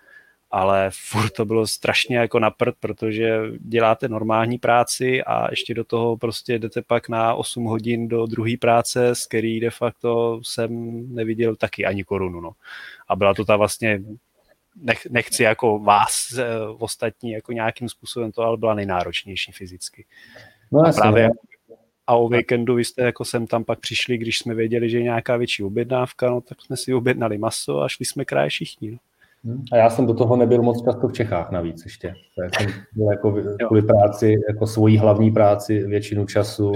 [0.52, 5.84] Ale furt to bylo strašně jako na prd, protože děláte normální práci a ještě do
[5.84, 10.70] toho prostě jdete pak na 8 hodin do druhé práce, z který de facto jsem
[11.16, 12.42] neviděl taky ani korunu.
[12.42, 12.52] No.
[13.08, 14.02] A byla to ta vlastně
[14.76, 20.06] nech, nechci jako vás uh, ostatní jako nějakým způsobem to, ale byla nejnáročnější fyzicky.
[20.72, 21.34] No, a právě no.
[22.08, 25.04] a o víkendu vy jste jako sem tam pak přišli, když jsme věděli, že je
[25.04, 28.92] nějaká větší objednávka, no tak jsme si objednali maso a šli jsme kraje všichni.
[28.92, 28.98] No.
[29.44, 29.64] Hmm.
[29.72, 32.14] A já jsem do toho nebyl moc často v Čechách navíc ještě.
[32.44, 33.36] Já jsem byl jako
[33.68, 36.72] kvůli práci, jako svojí hlavní práci většinu času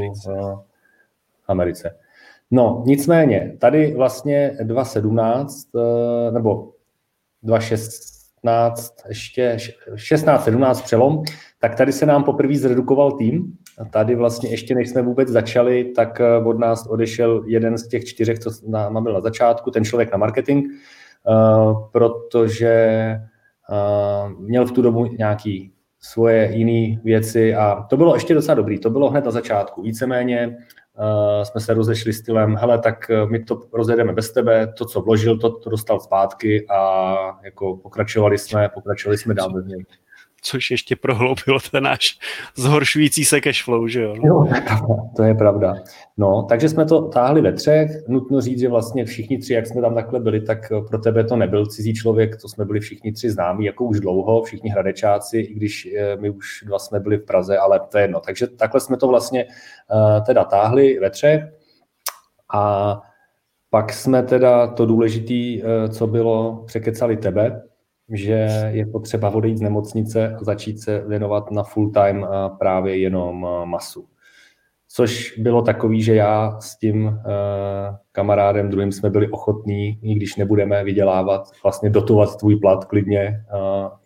[1.41, 1.97] v Americe.
[2.51, 6.71] No, nicméně, tady vlastně 2017, eh, nebo
[7.43, 9.57] 2016, ještě
[9.95, 11.23] 16, 17 přelom,
[11.59, 13.53] tak tady se nám poprvé zredukoval tým.
[13.77, 17.87] A tady vlastně ještě než jsme vůbec začali, tak eh, od nás odešel jeden z
[17.87, 20.65] těch čtyřech, co nám byl na začátku, ten člověk na marketing,
[21.91, 28.55] protože eh, měl v tu dobu nějaký svoje jiné věci a to bylo ještě docela
[28.55, 29.81] dobrý, to bylo hned na začátku.
[29.81, 34.85] Víceméně uh, jsme se rozešli stylem, hele, tak eh, my to rozjedeme bez tebe, to,
[34.85, 39.85] co vložil, to, to dostal zpátky a jako pokračovali jsme, pokračovali jsme dál bez něj
[40.43, 42.19] což ještě prohloubilo ten náš
[42.55, 44.15] zhoršující se cashflow, že jo?
[44.23, 44.47] jo?
[45.15, 45.75] to je pravda.
[46.17, 47.91] No, takže jsme to táhli ve třech.
[48.07, 51.35] Nutno říct, že vlastně všichni tři, jak jsme tam takhle byli, tak pro tebe to
[51.35, 55.53] nebyl cizí člověk, to jsme byli všichni tři známí, jako už dlouho, všichni hradečáci, i
[55.53, 58.19] když eh, my už dva jsme byli v Praze, ale to je jedno.
[58.19, 61.43] Takže takhle jsme to vlastně uh, teda táhli ve třech
[62.53, 63.01] a
[63.69, 67.61] pak jsme teda to důležité, co bylo, překecali tebe,
[68.09, 72.27] že je potřeba odejít z nemocnice a začít se věnovat na full time
[72.59, 74.05] právě jenom masu.
[74.87, 77.19] Což bylo takový, že já s tím
[78.11, 83.43] kamarádem druhým jsme byli ochotní, i když nebudeme vydělávat, vlastně dotovat tvůj plat klidně,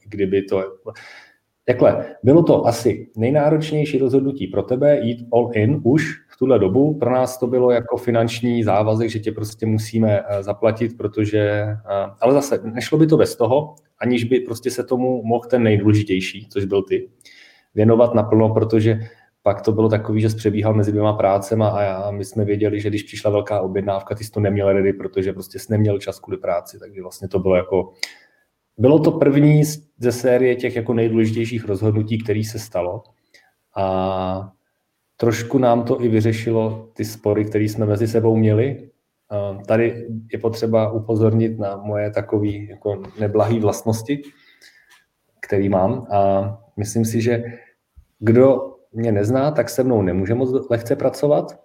[0.05, 0.63] kdyby to...
[1.65, 6.03] Takhle, bylo to asi nejnáročnější rozhodnutí pro tebe jít all in už
[6.39, 6.93] tuhle dobu.
[6.93, 11.67] Pro nás to bylo jako finanční závazek, že tě prostě musíme zaplatit, protože...
[12.21, 16.47] Ale zase, nešlo by to bez toho, aniž by prostě se tomu mohl ten nejdůležitější,
[16.49, 17.09] což byl ty,
[17.75, 18.99] věnovat naplno, protože
[19.43, 22.89] pak to bylo takový, že přebíhal mezi dvěma prácema a, já, my jsme věděli, že
[22.89, 26.37] když přišla velká objednávka, ty jsi to neměl ready, protože prostě jsi neměl čas kvůli
[26.37, 27.93] práci, takže vlastně to bylo jako
[28.77, 29.63] bylo to první
[29.99, 33.03] ze série těch jako nejdůležitějších rozhodnutí, který se stalo
[33.75, 34.51] a
[35.17, 38.89] trošku nám to i vyřešilo ty spory, které jsme mezi sebou měli,
[39.67, 44.21] Tady je potřeba upozornit na moje takové jako neblahé vlastnosti,
[45.39, 46.07] který mám.
[46.11, 47.43] A myslím si, že
[48.19, 51.59] kdo mě nezná, tak se mnou nemůže moc lehce pracovat,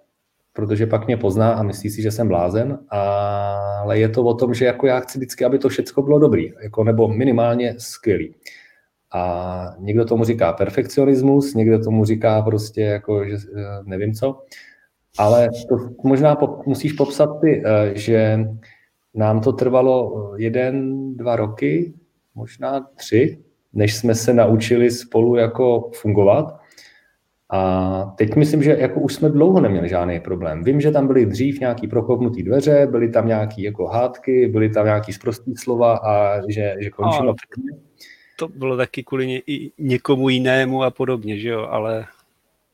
[0.53, 4.55] protože pak mě pozná a myslí si, že jsem blázen, ale je to o tom,
[4.55, 8.35] že jako já chci vždycky, aby to všechno bylo dobrý, jako, nebo minimálně skvělý.
[9.14, 14.42] A někdo tomu říká perfekcionismus, někdo tomu říká prostě jako, že eh, nevím co.
[15.18, 18.40] Ale to možná pop, musíš popsat ty, eh, že
[19.14, 21.94] nám to trvalo eh, jeden, dva roky,
[22.35, 23.38] možná tři,
[23.72, 26.62] než jsme se naučili spolu jako fungovat.
[27.55, 30.64] A teď myslím, že jako už jsme dlouho neměli žádný problém.
[30.64, 34.84] Vím, že tam byly dřív nějaký prokopnutý dveře, byly tam nějaké jako hádky, byly tam
[34.84, 37.32] nějaký zprostý slova a že, že končilo.
[37.32, 37.34] A
[38.43, 42.05] to bylo taky kvůli ně, i někomu jinému a podobně, že jo, ale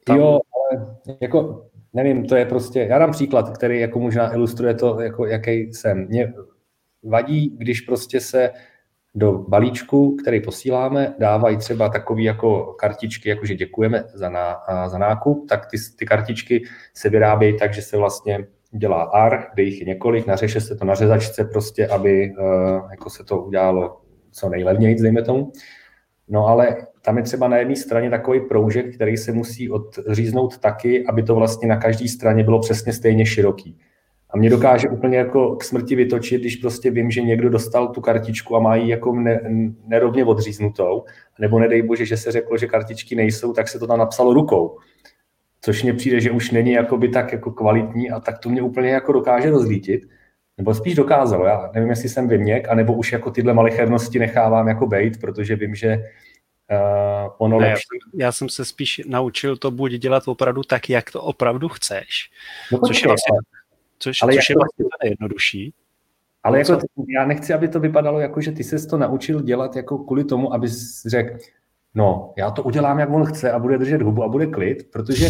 [0.04, 0.16] tam...
[0.16, 0.86] Jo, ale
[1.20, 5.52] jako nevím, to je prostě, já dám příklad, který jako možná ilustruje to, jako jaký
[5.52, 6.06] jsem.
[6.06, 6.32] Mě
[7.04, 8.50] vadí, když prostě se
[9.14, 15.48] do balíčku, který posíláme, dávají třeba takové jako kartičky, jakože děkujeme za, ná, za nákup,
[15.48, 16.62] tak ty, ty kartičky
[16.94, 20.84] se vyrábějí tak, že se vlastně dělá AR, kde jich je několik, nařeše se to
[20.84, 25.52] na řezačce prostě, aby uh, jako se to udělalo co nejlevněji, dejme tomu.
[26.28, 31.06] No ale tam je třeba na jedné straně takový proužek, který se musí odříznout taky,
[31.06, 33.78] aby to vlastně na každé straně bylo přesně stejně široký.
[34.30, 38.00] A mě dokáže úplně jako k smrti vytočit, když prostě vím, že někdo dostal tu
[38.00, 39.40] kartičku a má ji jako ne,
[39.86, 41.04] nerovně odříznutou,
[41.38, 44.78] nebo nedej bože, že se řeklo, že kartičky nejsou, tak se to tam napsalo rukou.
[45.60, 48.90] Což mně přijde, že už není jakoby tak jako kvalitní a tak to mě úplně
[48.90, 50.08] jako dokáže rozlítit.
[50.58, 54.86] Nebo spíš dokázalo, já nevím, jestli jsem vyměk, anebo už jako tyhle malichernosti nechávám jako
[54.86, 55.96] bejt, protože vím, že
[56.70, 57.84] uh, ono ne, lepší...
[58.14, 62.30] já, jsem, se spíš naučil to buď dělat opravdu tak, jak to opravdu chceš,
[62.72, 63.38] no, což je vlastně
[63.98, 65.74] což, ale což je vlastně nejjednodušší.
[66.42, 66.78] Ale jako,
[67.08, 70.54] já nechci, aby to vypadalo jako, že ty ses to naučil dělat jako kvůli tomu,
[70.54, 70.68] aby
[71.06, 71.38] řekl,
[71.94, 75.28] no, já to udělám, jak on chce a bude držet hubu a bude klid, protože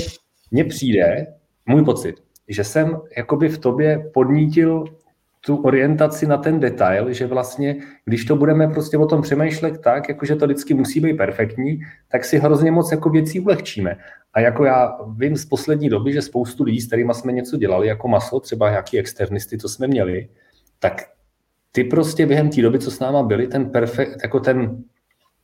[0.50, 1.26] mně přijde,
[1.66, 2.16] můj pocit,
[2.48, 4.84] že jsem jakoby v tobě podnítil
[5.48, 10.08] tu orientaci na ten detail, že vlastně, když to budeme prostě o tom přemýšlet tak,
[10.08, 11.80] jakože to vždycky musí být perfektní,
[12.12, 13.96] tak si hrozně moc jako věcí ulehčíme.
[14.34, 17.88] A jako já vím z poslední doby, že spoustu lidí, s kterými jsme něco dělali,
[17.88, 20.28] jako maso, třeba nějaký externisty, co jsme měli,
[20.78, 21.02] tak
[21.72, 24.84] ty prostě během té doby, co s náma byli, ten perfekt, jako ten,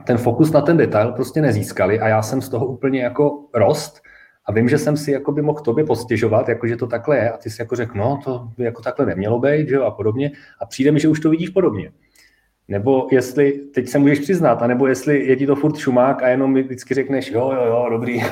[0.07, 4.04] ten fokus na ten detail prostě nezískali a já jsem z toho úplně jako rost
[4.47, 7.31] a vím, že jsem si jako by mohl tobě postěžovat, jako že to takhle je
[7.31, 9.91] a ty si jako řekl, no to by jako takhle nemělo být, že jo, a
[9.91, 10.31] podobně
[10.61, 11.93] a přijde mi, že už to vidíš podobně.
[12.69, 16.53] Nebo jestli, teď se můžeš přiznat, anebo jestli je ti to furt šumák a jenom
[16.53, 18.23] mi vždycky řekneš, jo, jo, jo, dobrý,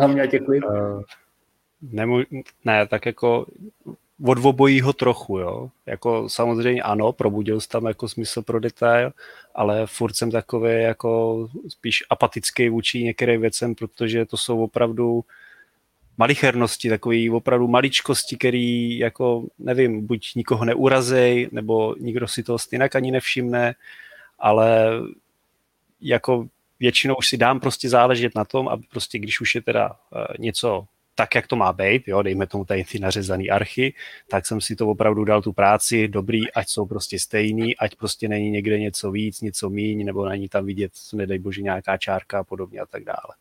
[0.00, 0.64] a mě tě klid.
[0.64, 1.02] Uh,
[1.82, 2.18] nemu,
[2.64, 3.46] ne, tak jako
[4.26, 5.70] od obojího trochu, jo.
[5.86, 9.10] Jako samozřejmě ano, probudil jsi tam jako smysl pro detail,
[9.54, 15.24] ale furt jsem takový jako spíš apatický vůči některým věcem, protože to jsou opravdu
[16.18, 22.88] malichernosti, takový opravdu maličkosti, který jako, nevím, buď nikoho neurazej, nebo nikdo si to stejně
[22.88, 23.74] ani nevšimne,
[24.38, 24.90] ale
[26.00, 26.46] jako
[26.80, 30.24] většinou už si dám prostě záležet na tom, aby prostě, když už je teda uh,
[30.38, 33.94] něco tak, jak to má být, jo, dejme tomu tady ty nařezaný archy,
[34.28, 38.28] tak jsem si to opravdu dal tu práci, dobrý, ať jsou prostě stejný, ať prostě
[38.28, 42.44] není někde něco víc, něco míň, nebo není tam vidět, nedej bože, nějaká čárka a
[42.44, 43.34] podobně a tak dále.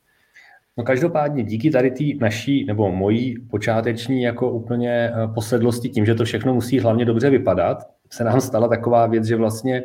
[0.77, 6.15] No každopádně díky tady té naší nebo mojí počáteční jako úplně eh, posedlosti tím, že
[6.15, 7.77] to všechno musí hlavně dobře vypadat,
[8.09, 9.83] se nám stala taková věc, že vlastně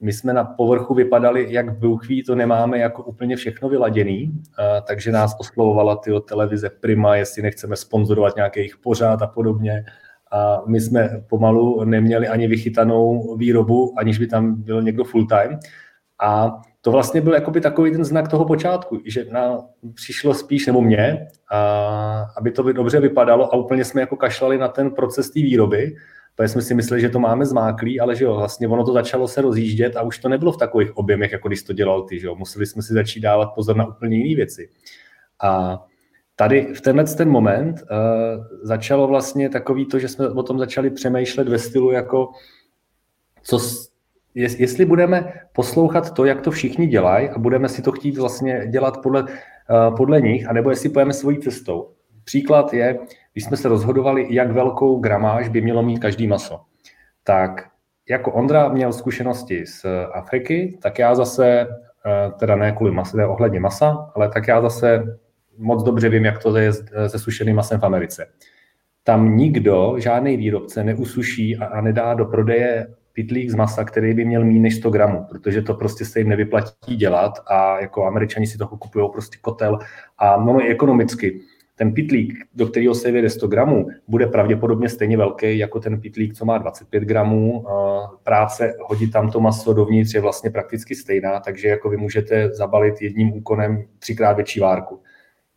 [0.00, 5.12] my jsme na povrchu vypadali, jak Bůh to nemáme jako úplně všechno vyladěný, a, takže
[5.12, 9.84] nás oslovovala ty televize Prima, jestli nechceme sponzorovat nějaký jejich pořád a podobně.
[10.32, 15.58] A my jsme pomalu neměli ani vychytanou výrobu, aniž by tam byl někdo full time.
[16.20, 19.58] A to vlastně byl jakoby takový ten znak toho počátku, že na,
[19.94, 24.68] přišlo spíš, nebo mě, a, aby to dobře vypadalo a úplně jsme jako kašlali na
[24.68, 25.96] ten proces té výroby,
[26.36, 29.28] protože jsme si mysleli, že to máme zmáklý, ale že jo, vlastně ono to začalo
[29.28, 32.26] se rozjíždět a už to nebylo v takových objemech, jako když to dělal ty, že
[32.26, 32.34] jo.
[32.34, 34.68] Museli jsme si začít dávat pozor na úplně jiné věci.
[35.42, 35.80] A
[36.36, 40.90] tady v tenhle ten moment uh, začalo vlastně takový to, že jsme o tom začali
[40.90, 42.30] přemýšlet ve stylu jako,
[43.42, 43.58] co,
[44.34, 49.02] jestli budeme poslouchat to, jak to všichni dělají a budeme si to chtít vlastně dělat
[49.02, 51.90] podle, uh, podle nich, anebo jestli pojeme svojí cestou.
[52.24, 52.98] Příklad je,
[53.32, 56.60] když jsme se rozhodovali, jak velkou gramáž by mělo mít každý maso.
[57.24, 57.70] Tak
[58.08, 61.60] jako Ondra měl zkušenosti z Afriky, tak já zase,
[62.06, 65.18] eh, teda ne kvůli masu, ne ohledně masa, ale tak já zase
[65.58, 66.72] moc dobře vím, jak to je
[67.06, 68.26] se sušeným masem v Americe.
[69.04, 74.24] Tam nikdo, žádný výrobce neusuší a, a nedá do prodeje pitlík z masa, který by
[74.24, 78.46] měl méně než 100 gramů, protože to prostě se jim nevyplatí dělat a jako američani
[78.46, 79.78] si toho kupují prostě kotel
[80.18, 81.40] a no, no i ekonomicky
[81.80, 86.34] ten pitlík, do kterého se vyjede 100 gramů, bude pravděpodobně stejně velký jako ten pitlík,
[86.34, 87.64] co má 25 gramů.
[88.22, 93.02] Práce hodit tam to maso dovnitř je vlastně prakticky stejná, takže jako vy můžete zabalit
[93.02, 95.00] jedním úkonem třikrát větší várku.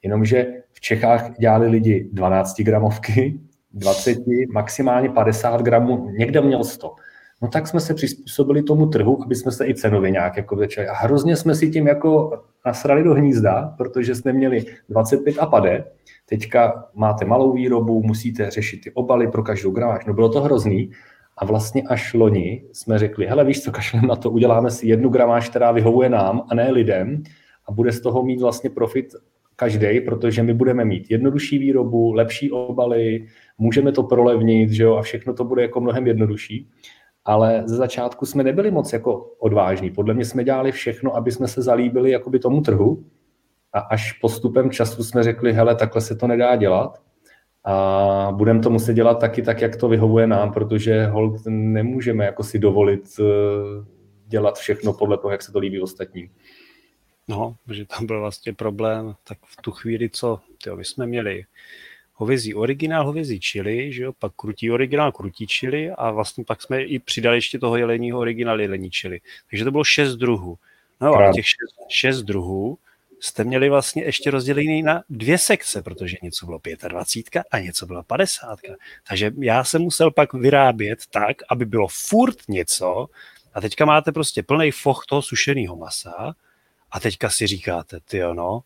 [0.03, 3.39] Jenomže v Čechách dělali lidi 12 gramovky,
[3.71, 4.17] 20,
[4.51, 6.95] maximálně 50 gramů, někde měl 100.
[7.43, 10.87] No tak jsme se přizpůsobili tomu trhu, aby jsme se i cenově nějak jako začali.
[10.87, 15.85] A hrozně jsme si tím jako nasrali do hnízda, protože jsme měli 25 a pade.
[16.25, 20.05] Teďka máte malou výrobu, musíte řešit ty obaly pro každou gramáž.
[20.05, 20.91] No bylo to hrozný.
[21.37, 25.09] A vlastně až loni jsme řekli, hele víš co, kašlem na to, uděláme si jednu
[25.09, 27.23] gramáž, která vyhovuje nám a ne lidem
[27.65, 29.05] a bude z toho mít vlastně profit
[29.55, 33.27] každý, protože my budeme mít jednodušší výrobu, lepší obaly,
[33.57, 36.69] můžeme to prolevnit, že jo, a všechno to bude jako mnohem jednodušší.
[37.25, 39.91] Ale ze začátku jsme nebyli moc jako odvážní.
[39.91, 43.05] Podle mě jsme dělali všechno, aby jsme se zalíbili jakoby tomu trhu
[43.73, 47.01] a až postupem času jsme řekli, hele, takhle se to nedá dělat
[47.63, 52.43] a budeme to muset dělat taky tak, jak to vyhovuje nám, protože hold nemůžeme jako
[52.43, 53.23] si dovolit eh,
[54.27, 56.29] dělat všechno podle toho, jak se to líbí ostatním.
[57.27, 61.43] No, že tam byl vlastně problém, tak v tu chvíli, co, tyjo, my jsme měli
[62.13, 66.83] hovězí originál, hovězí čili, že jo, pak krutí originál, krutí čili a vlastně pak jsme
[66.83, 69.19] i přidali ještě toho jeleního originál jelení čili.
[69.49, 70.57] Takže to bylo šest druhů.
[71.01, 72.77] No a těch šest, šest druhů
[73.19, 78.03] jste měli vlastně ještě rozdělený na dvě sekce, protože něco bylo 25 a něco bylo
[78.03, 78.59] 50.
[79.07, 83.07] Takže já jsem musel pak vyrábět tak, aby bylo furt něco
[83.53, 86.33] a teďka máte prostě plný foch toho sušeného masa
[86.91, 88.61] a teďka si říkáte, ty no,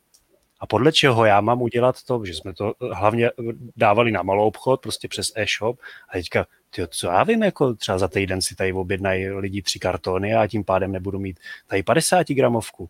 [0.59, 3.31] a podle čeho já mám udělat to, že jsme to hlavně
[3.75, 5.79] dávali na malou obchod, prostě přes e-shop
[6.09, 9.79] a teďka, tyjo, co já vím, jako třeba za týden si tady objednají lidi tři
[9.79, 12.89] kartony a tím pádem nebudu mít tady 50 gramovku.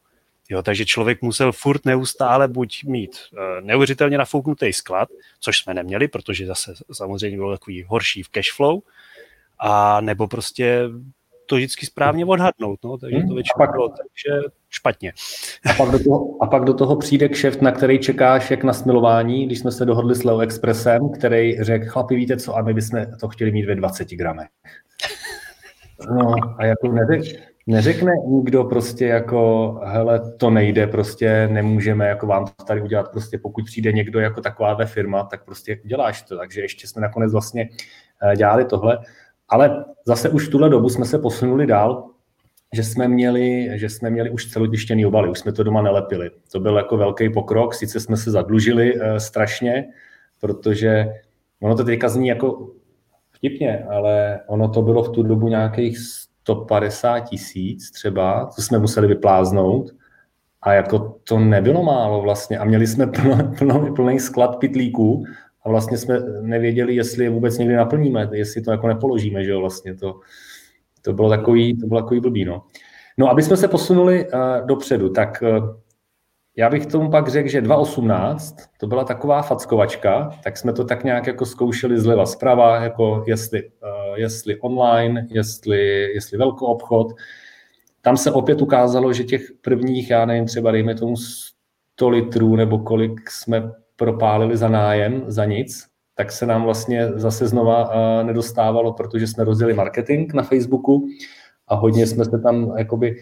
[0.49, 5.09] Jo, takže člověk musel furt neustále buď mít uh, neuvěřitelně nafouknutý sklad,
[5.39, 8.82] což jsme neměli, protože zase samozřejmě bylo takový horší v cash flow,
[9.59, 10.84] a nebo prostě
[11.47, 13.35] to vždycky správně odhadnout, no, takže to hmm.
[13.35, 15.13] většinou pak, bylo takže špatně.
[15.69, 18.73] A pak, do toho, a pak do toho přijde kšeft, na který čekáš jak na
[18.73, 22.73] smilování, když jsme se dohodli s Leo Expressem, který řekl, chlapi, víte co, a my
[22.73, 24.47] bychom to chtěli mít ve 20 gramech.
[26.11, 32.45] No a jako neřek, neřekne nikdo prostě jako, hele, to nejde, prostě nemůžeme jako vám
[32.45, 36.37] to tady udělat, prostě pokud přijde někdo jako taková firma, tak prostě děláš to.
[36.37, 37.69] Takže ještě jsme nakonec vlastně
[38.23, 38.99] eh, dělali tohle.
[39.49, 42.09] Ale zase už v tuhle dobu jsme se posunuli dál,
[42.73, 46.31] že jsme měli, že jsme měli už celotištěný obaly, už jsme to doma nelepili.
[46.51, 49.85] To byl jako velký pokrok, sice jsme se zadlužili e, strašně,
[50.41, 51.13] protože
[51.61, 52.71] ono to teďka zní jako
[53.31, 59.07] vtipně, ale ono to bylo v tu dobu nějakých 150 tisíc třeba, co jsme museli
[59.07, 59.91] vypláznout
[60.61, 63.07] a jako to nebylo málo vlastně a měli jsme
[63.59, 65.23] plný, plný sklad pitlíků
[65.68, 69.59] a vlastně jsme nevěděli, jestli je vůbec někdy naplníme, jestli to jako nepoložíme, že jo,
[69.59, 70.20] vlastně to,
[71.01, 72.63] to bylo takový, to bylo takový blbý, no.
[73.18, 75.76] No, aby jsme se posunuli uh, dopředu, tak uh,
[76.57, 81.03] já bych tomu pak řekl, že 2018 to byla taková fackovačka, tak jsme to tak
[81.03, 87.13] nějak jako zkoušeli zleva zprava, jako jestli, uh, jestli online, jestli, jestli velký obchod.
[88.01, 92.80] Tam se opět ukázalo, že těch prvních, já nevím, třeba dejme tomu 100 litrů nebo
[92.80, 97.91] kolik jsme propálili za nájem, za nic, tak se nám vlastně zase znova
[98.23, 101.07] nedostávalo, protože jsme rozdělili marketing na Facebooku
[101.67, 103.15] a hodně jsme se tam jakoby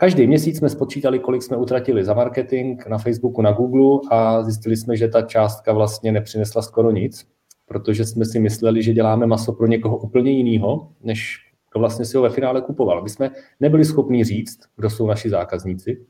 [0.00, 4.76] Každý měsíc jsme spočítali, kolik jsme utratili za marketing na Facebooku, na Google a zjistili
[4.76, 7.26] jsme, že ta částka vlastně nepřinesla skoro nic,
[7.66, 11.38] protože jsme si mysleli, že děláme maso pro někoho úplně jiného, než
[11.72, 13.02] to vlastně si ho ve finále kupoval.
[13.02, 16.06] My jsme nebyli schopni říct, kdo jsou naši zákazníci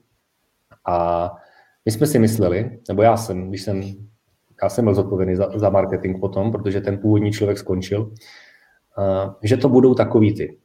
[0.87, 1.31] a
[1.89, 3.83] my jsme si mysleli, nebo já jsem, když jsem,
[4.63, 9.57] já jsem byl zodpovědný za, za marketing potom, protože ten původní člověk skončil, uh, že
[9.57, 10.59] to budou takový ty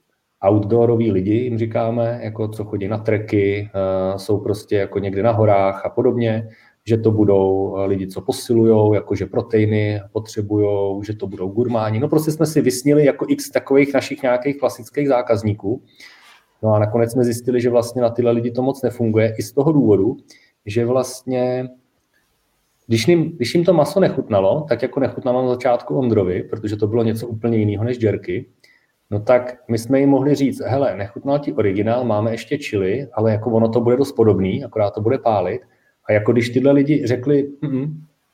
[0.47, 5.31] outdooroví lidi, jim říkáme, jako co chodí na treky, uh, jsou prostě jako někde na
[5.31, 6.47] horách a podobně,
[6.87, 11.99] že to budou lidi, co posilují, jakože proteiny potřebují, že to budou gurmáni.
[11.99, 15.83] No prostě jsme si vysnili jako x takových našich nějakých klasických zákazníků.
[16.63, 19.51] No a nakonec jsme zjistili, že vlastně na tyhle lidi to moc nefunguje i z
[19.51, 20.17] toho důvodu,
[20.65, 21.69] že vlastně
[22.87, 26.87] když jim, když jim to maso nechutnalo, tak jako nechutnalo na začátku Ondrovi, protože to
[26.87, 28.45] bylo něco úplně jiného než jerky,
[29.11, 33.31] no tak my jsme jim mohli říct, hele, nechutnal ti originál, máme ještě chili, ale
[33.31, 35.61] jako ono to bude dost podobný, akorát to bude pálit.
[36.05, 37.49] A jako když tyhle lidi řekli,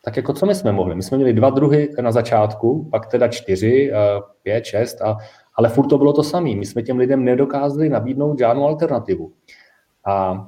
[0.05, 0.95] tak jako co my jsme mohli?
[0.95, 3.97] My jsme měli dva druhy na začátku, pak teda čtyři, eh,
[4.43, 5.17] pět, šest, a,
[5.55, 6.55] ale furt to bylo to samé.
[6.55, 9.31] My jsme těm lidem nedokázali nabídnout žádnou alternativu.
[10.05, 10.47] A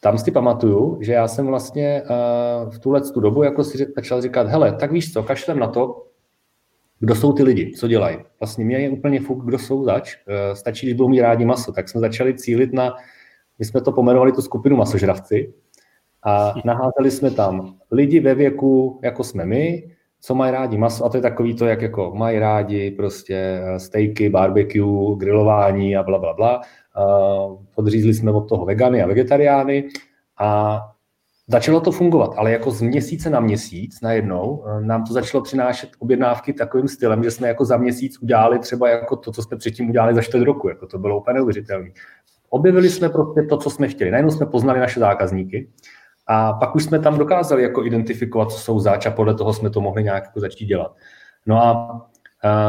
[0.00, 4.22] tam si pamatuju, že já jsem vlastně uh, v tuhle tu dobu jako si začal
[4.22, 6.06] říkat, hele, tak víš co, kašlem na to,
[6.98, 8.18] kdo jsou ty lidi, co dělají.
[8.40, 10.16] Vlastně mě je úplně fuk, kdo jsou zač.
[10.28, 11.72] Uh, stačí, když budou mít rádi maso.
[11.72, 12.94] Tak jsme začali cílit na,
[13.58, 15.52] my jsme to pomenovali tu skupinu masožravci
[16.22, 19.90] a naházeli jsme tam lidi ve věku, jako jsme my,
[20.20, 23.78] co mají rádi maso, a to je takový to, jak jako mají rádi prostě eh,
[23.78, 26.60] stejky, barbecue, grilování a bla, bla, bla
[27.74, 29.88] podřízli jsme od toho vegany a vegetariány
[30.38, 30.80] a
[31.48, 35.90] začalo to fungovat, ale jako z měsíce na měsíc najednou e, nám to začalo přinášet
[35.98, 39.88] objednávky takovým stylem, že jsme jako za měsíc udělali třeba jako to, co jsme předtím
[39.88, 41.90] udělali za čtvrt roku, jako to bylo úplně neuvěřitelné.
[42.50, 44.10] Objevili jsme prostě to, co jsme chtěli.
[44.10, 45.70] Najednou jsme poznali naše zákazníky
[46.26, 49.70] a pak už jsme tam dokázali jako identifikovat, co jsou záč a podle toho jsme
[49.70, 50.94] to mohli nějak jako začít dělat.
[51.46, 52.00] No a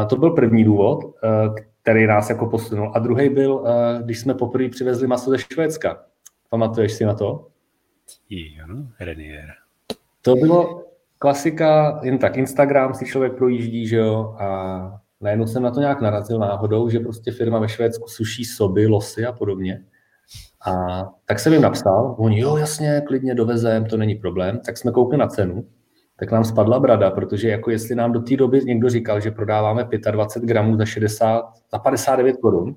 [0.08, 0.98] to byl první důvod,
[1.82, 2.92] který nás jako posunul.
[2.94, 6.04] A druhý byl, eh, když jsme poprvé přivezli maso ze Švédska.
[6.50, 7.46] Pamatuješ si na to?
[8.30, 8.66] Jo,
[9.00, 9.48] Renier.
[10.22, 10.84] To bylo
[11.18, 16.00] klasika, jen tak Instagram si člověk projíždí, že jo, a najednou jsem na to nějak
[16.00, 19.84] narazil náhodou, že prostě firma ve Švédsku suší soby, losy a podobně.
[20.66, 20.72] A
[21.26, 24.60] tak jsem jim napsal, oni jo, jasně, klidně dovezem, to není problém.
[24.66, 25.66] Tak jsme koukli na cenu,
[26.16, 29.88] tak nám spadla brada, protože jako jestli nám do té doby někdo říkal, že prodáváme
[30.10, 32.76] 25 gramů za 60, za 59 korun,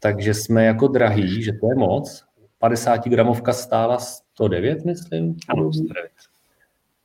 [0.00, 2.24] takže jsme jako drahý, že to je moc.
[2.58, 5.36] 50 gramovka stála 109, myslím.
[5.48, 6.10] Ano, 109.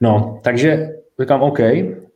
[0.02, 0.90] No, takže
[1.20, 1.60] říkám, OK,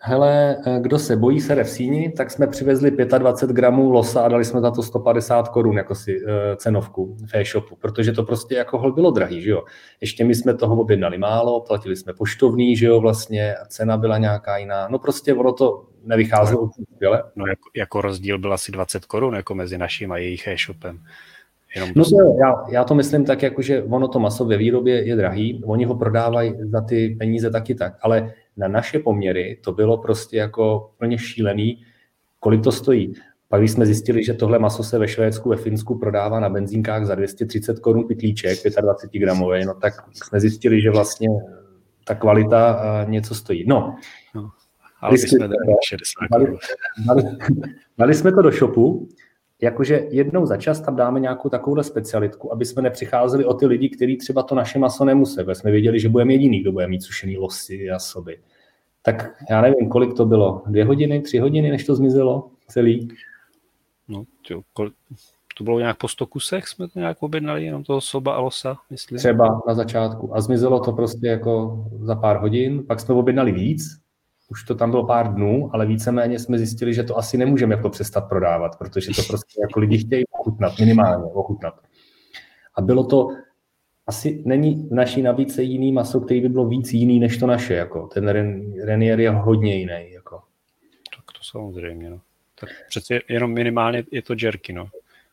[0.06, 4.28] hele, eh, kdo se bojí sere v síni, tak jsme přivezli 25 gramů losa a
[4.28, 8.56] dali jsme za to 150 korun jako si uh, cenovku v e-shopu, protože to prostě
[8.56, 9.64] jako hol bylo drahý, že jo.
[10.02, 14.18] Ještě my jsme toho objednali málo, platili jsme poštovný, že jo, vlastně, a cena byla
[14.18, 14.88] nějaká jiná.
[14.88, 17.24] No prostě ono to nevycházelo úplně skvěle.
[17.36, 21.00] No jako, jako rozdíl byl asi 20 korun jako mezi naším a jejich e-shopem.
[21.76, 25.08] Jenom no to, já, já to myslím tak, jako, že ono to maso ve výrobě
[25.08, 29.72] je drahý, oni ho prodávají za ty peníze taky tak, ale na naše poměry to
[29.72, 31.84] bylo prostě jako plně šílený,
[32.40, 33.14] kolik to stojí.
[33.50, 37.06] Pak když jsme zjistili, že tohle maso se ve Švédsku, ve Finsku prodává na benzínkách
[37.06, 41.30] za 230 korun pitlíček, 25 gramový, no tak jsme zjistili, že vlastně
[42.06, 42.80] ta kvalita
[43.10, 43.66] něco stojí.
[43.68, 43.96] No,
[44.36, 44.50] no
[45.02, 45.56] ale jsme dali
[45.88, 46.58] 60 dali,
[47.08, 47.38] dali,
[47.98, 49.10] dali jsme to do shopu,
[49.66, 53.90] jakože jednou za čas tam dáme nějakou takovouhle specialitku, aby jsme nepřicházeli o ty lidi,
[53.90, 55.36] kteří třeba to naše maso nemusí.
[55.36, 58.40] Protože jsme věděli, že budeme jediný, kdo bude mít sušený losy a soby.
[59.02, 60.64] Tak já nevím, kolik to bylo.
[60.68, 63.08] Dvě hodiny, tři hodiny, než to zmizelo celý?
[64.08, 64.92] No, tjo, kol-
[65.58, 68.78] to bylo nějak po sto kusech, jsme to nějak objednali, jenom toho soba a losa,
[68.90, 69.18] myslím.
[69.18, 70.36] Třeba na začátku.
[70.36, 72.84] A zmizelo to prostě jako za pár hodin.
[72.88, 74.05] Pak jsme objednali víc,
[74.52, 77.90] už to tam bylo pár dnů, ale víceméně jsme zjistili, že to asi nemůžeme jako
[77.90, 81.74] přestat prodávat, protože to prostě jako lidi chtějí ochutnat, minimálně ochutnat.
[82.76, 83.28] A bylo to,
[84.08, 87.74] asi není v naší nabídce jiný maso, který by bylo víc jiný než to naše.
[87.74, 88.08] Jako.
[88.08, 88.28] Ten
[88.84, 90.12] Renier je hodně jiný.
[90.12, 90.42] Jako.
[91.16, 92.10] Tak to samozřejmě.
[92.10, 92.20] No.
[92.60, 94.74] Tak přece jenom minimálně je to jerky.
[94.74, 94.90] No.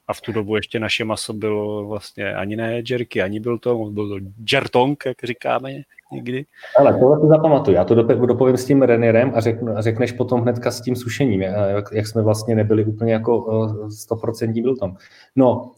[0.09, 3.90] A v tu dobu ještě naše maso bylo vlastně ani ne jerky, ani byl to,
[3.90, 5.72] byl to jertong, jak říkáme
[6.12, 6.44] někdy.
[6.78, 7.76] Ale tohle si zapamatuju.
[7.76, 9.38] Já to dopovím s tím Renierem a,
[9.76, 13.40] a řekneš potom hnedka s tím sušením, jak, jak jsme vlastně nebyli úplně jako
[14.11, 14.96] 100% byl tam.
[15.36, 15.72] No,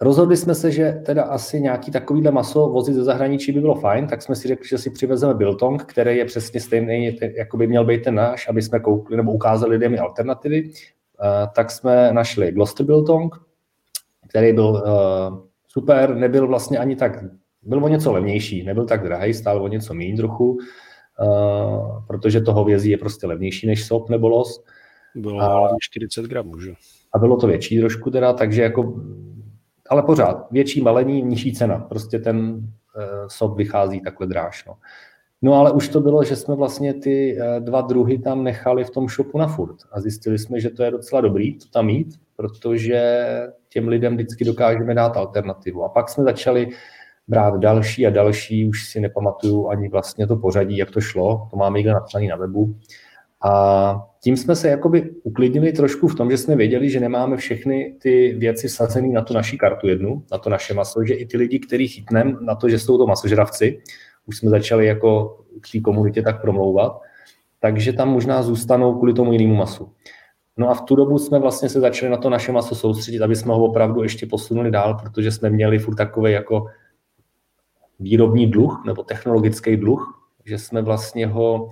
[0.00, 4.06] rozhodli jsme se, že teda asi nějaký takovýhle maso vozit ze zahraničí by bylo fajn,
[4.06, 7.84] tak jsme si řekli, že si přivezeme Biltong, který je přesně stejný, jako by měl
[7.84, 10.62] být ten náš, aby jsme koukli nebo ukázali lidem alternativy.
[10.64, 13.49] Uh, tak jsme našli Gloucester Biltong,
[14.30, 17.24] který byl uh, super, nebyl vlastně ani tak
[17.62, 22.52] byl o něco levnější, nebyl tak drahý, stál o něco méně trochu, uh, protože to
[22.52, 24.64] hovězí je prostě levnější než sop nebo los.
[25.14, 26.72] Bylo a, 40 gramů, že?
[27.14, 29.02] A bylo to větší trošku teda, takže jako,
[29.88, 31.78] ale pořád, větší balení, nižší cena.
[31.78, 32.62] Prostě ten uh,
[33.28, 34.64] sop vychází takhle dráž.
[34.66, 34.74] No.
[35.42, 39.08] no ale už to bylo, že jsme vlastně ty dva druhy tam nechali v tom
[39.08, 43.26] shopu na furt a zjistili jsme, že to je docela dobrý to tam mít, protože
[43.72, 45.84] těm lidem vždycky dokážeme dát alternativu.
[45.84, 46.68] A pak jsme začali
[47.28, 51.56] brát další a další, už si nepamatuju ani vlastně to pořadí, jak to šlo, to
[51.56, 52.74] máme někde napsané na webu.
[53.44, 57.94] A tím jsme se jakoby uklidnili trošku v tom, že jsme věděli, že nemáme všechny
[58.02, 61.36] ty věci sazené na tu naší kartu jednu, na to naše maso, že i ty
[61.36, 63.80] lidi, který chytneme na to, že jsou to masožravci,
[64.26, 67.00] už jsme začali jako k té komunitě tak promlouvat,
[67.60, 69.92] takže tam možná zůstanou kvůli tomu jinému masu.
[70.60, 73.36] No a v tu dobu jsme vlastně se začali na to naše maso soustředit, aby
[73.36, 76.66] jsme ho opravdu ještě posunuli dál, protože jsme měli furt takový jako
[78.00, 81.70] výrobní dluh nebo technologický dluh, že jsme vlastně ho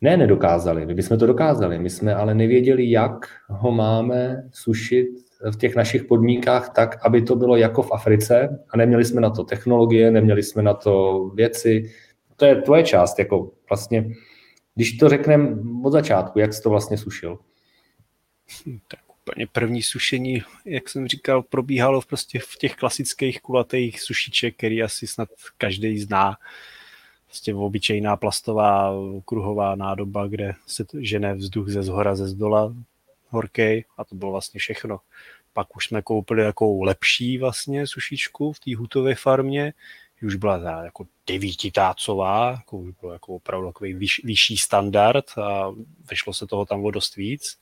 [0.00, 5.08] ne nedokázali, my bychom to dokázali, my jsme ale nevěděli, jak ho máme sušit
[5.50, 9.30] v těch našich podmínkách tak, aby to bylo jako v Africe a neměli jsme na
[9.30, 11.90] to technologie, neměli jsme na to věci.
[12.36, 14.10] To je tvoje část, jako vlastně,
[14.74, 17.38] když to řekneme od začátku, jak jsi to vlastně sušil.
[18.88, 24.82] Tak úplně první sušení, jak jsem říkal, probíhalo prostě v těch klasických kulatých sušiček, který
[24.82, 25.28] asi snad
[25.58, 26.36] každý zná.
[27.26, 28.92] Prostě obyčejná plastová
[29.24, 32.74] kruhová nádoba, kde se žene vzduch ze zhora, ze zdola,
[33.28, 35.00] horkej a to bylo vlastně všechno.
[35.52, 39.72] Pak už jsme koupili jako lepší vlastně sušičku v té hutové farmě,
[40.24, 45.72] už byla ta jako devítitácová, jako už bylo jako opravdu takový vyš, vyšší standard a
[46.10, 47.58] vešlo se toho tam o dost víc.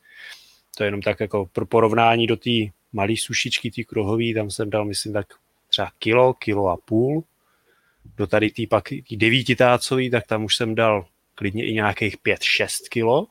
[0.76, 2.50] To je jenom tak jako pro porovnání do té
[2.92, 5.26] malé sušičky, té kruhové, tam jsem dal, myslím, tak
[5.68, 7.24] třeba kilo, kilo a půl.
[8.16, 12.68] Do tady té pak tý devítitácový, tak tam už jsem dal klidně i nějakých 5-6
[12.90, 13.26] kilo.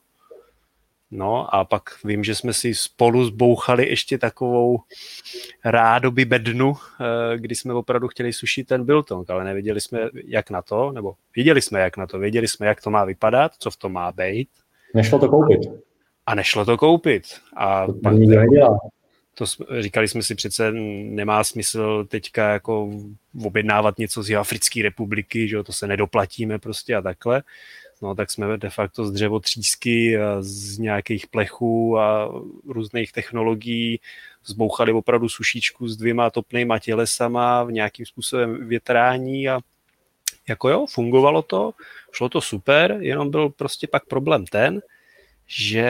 [1.11, 4.79] No a pak vím, že jsme si spolu zbouchali ještě takovou
[5.65, 10.61] rádoby bednu, eh, kdy jsme opravdu chtěli sušit ten biltong, ale nevěděli jsme, jak na
[10.61, 13.77] to, nebo věděli jsme, jak na to, věděli jsme, jak to má vypadat, co v
[13.77, 14.49] tom má být.
[14.95, 15.59] Nešlo to koupit.
[16.25, 17.23] A nešlo to koupit.
[17.57, 18.13] A to pak.
[19.33, 19.45] To
[19.81, 22.89] říkali jsme si přece, nemá smysl teďka jako
[23.45, 27.43] objednávat něco z Africké republiky, že to se nedoplatíme prostě a takhle
[28.01, 32.31] no tak jsme de facto z dřevotřísky, z nějakých plechů a
[32.67, 33.99] různých technologií
[34.45, 39.59] zbouchali opravdu sušičku s dvěma topnýma tělesama v nějakým způsobem větrání a
[40.49, 41.73] jako jo, fungovalo to,
[42.11, 44.81] šlo to super, jenom byl prostě pak problém ten,
[45.51, 45.85] že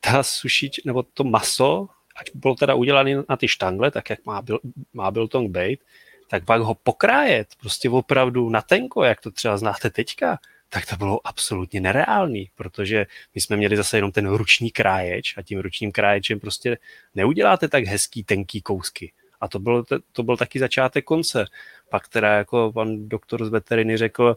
[0.00, 4.42] ta sušič, nebo to maso, ať bylo teda udělané na ty štangle, tak jak má,
[4.42, 4.58] byl,
[4.92, 5.80] má Biltong být,
[6.28, 10.96] tak pak ho pokrájet prostě opravdu na tenko, jak to třeba znáte teďka, tak to
[10.96, 15.92] bylo absolutně nereálný, protože my jsme měli zase jenom ten ruční kráječ a tím ručním
[15.92, 16.78] kráječem prostě
[17.14, 19.12] neuděláte tak hezký, tenký kousky.
[19.40, 21.44] A to byl, to byl taky začátek konce.
[21.88, 24.36] Pak teda jako pan doktor z veteriny řekl,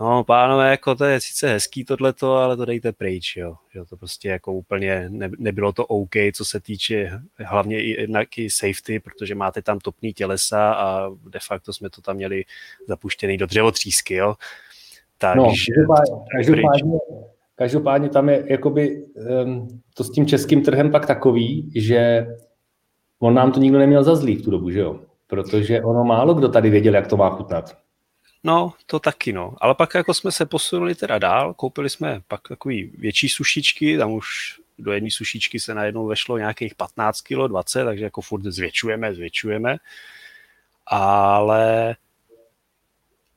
[0.00, 3.54] no pánové, jako to je sice hezký tohleto, ale to dejte pryč, jo.
[3.74, 8.38] Že to prostě jako úplně ne, nebylo to OK, co se týče hlavně i, jednak
[8.38, 12.44] i safety, protože máte tam topný tělesa a de facto jsme to tam měli
[12.88, 14.34] zapuštěný do dřevotřísky, jo.
[15.18, 16.98] Takže, no, každopádně, každopádně,
[17.54, 19.04] každopádně tam je jakoby
[19.44, 22.26] um, to s tím českým trhem pak takový, že
[23.18, 25.00] on nám to nikdo neměl za zlý v tu dobu, že jo?
[25.26, 27.83] Protože ono málo kdo tady věděl, jak to má chutnat.
[28.44, 29.54] No, to taky, no.
[29.60, 34.12] Ale pak jako jsme se posunuli teda dál, koupili jsme pak takový větší sušičky, tam
[34.12, 34.28] už
[34.78, 39.76] do jedné sušičky se najednou vešlo nějakých 15 kg, 20, takže jako furt zvětšujeme, zvětšujeme.
[40.86, 41.96] Ale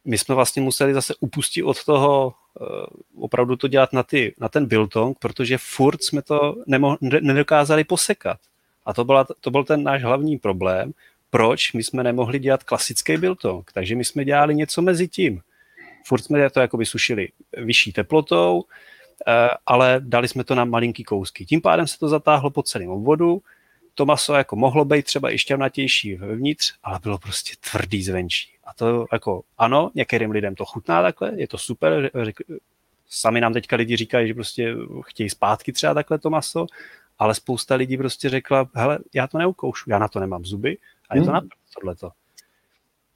[0.06, 4.50] my jsme vlastně museli zase upustit od toho uh, opravdu to dělat na, ty, na
[4.50, 8.38] ten biltong, protože furt jsme to nemo, nedokázali posekat.
[8.86, 10.92] A to, byla, to byl ten náš hlavní problém,
[11.30, 13.72] proč my jsme nemohli dělat klasický biltong.
[13.72, 15.42] Takže my jsme dělali něco mezi tím.
[16.06, 18.64] Furt jsme to jakoby sušili vyšší teplotou, uh,
[19.66, 21.46] ale dali jsme to na malinký kousky.
[21.46, 23.42] Tím pádem se to zatáhlo po celém obvodu,
[23.98, 28.50] to maso jako mohlo být třeba i šťavnatější vevnitř, ale bylo prostě tvrdý zvenčí.
[28.64, 32.36] A to jako ano, některým lidem to chutná takhle, je to super, řek,
[33.10, 34.76] sami nám teďka lidi říkají, že prostě
[35.06, 36.68] chtějí zpátky třeba takhle to maso,
[37.20, 40.78] ale spousta lidí prostě řekla, hele, já to neukoušu, já na to nemám zuby
[41.10, 41.34] a je to hmm.
[41.34, 41.42] na
[41.80, 42.10] tohleto.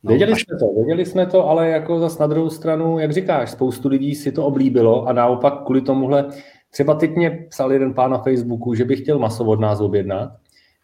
[0.04, 0.42] No, věděli až...
[0.42, 4.16] jsme to, věděli jsme to, ale jako zas na druhou stranu, jak říkáš, spoustu lidí
[4.16, 6.28] si to oblíbilo a naopak kvůli tomuhle,
[6.70, 10.32] třeba teď mě psal jeden pán na Facebooku, že by chtěl maso od nás objednat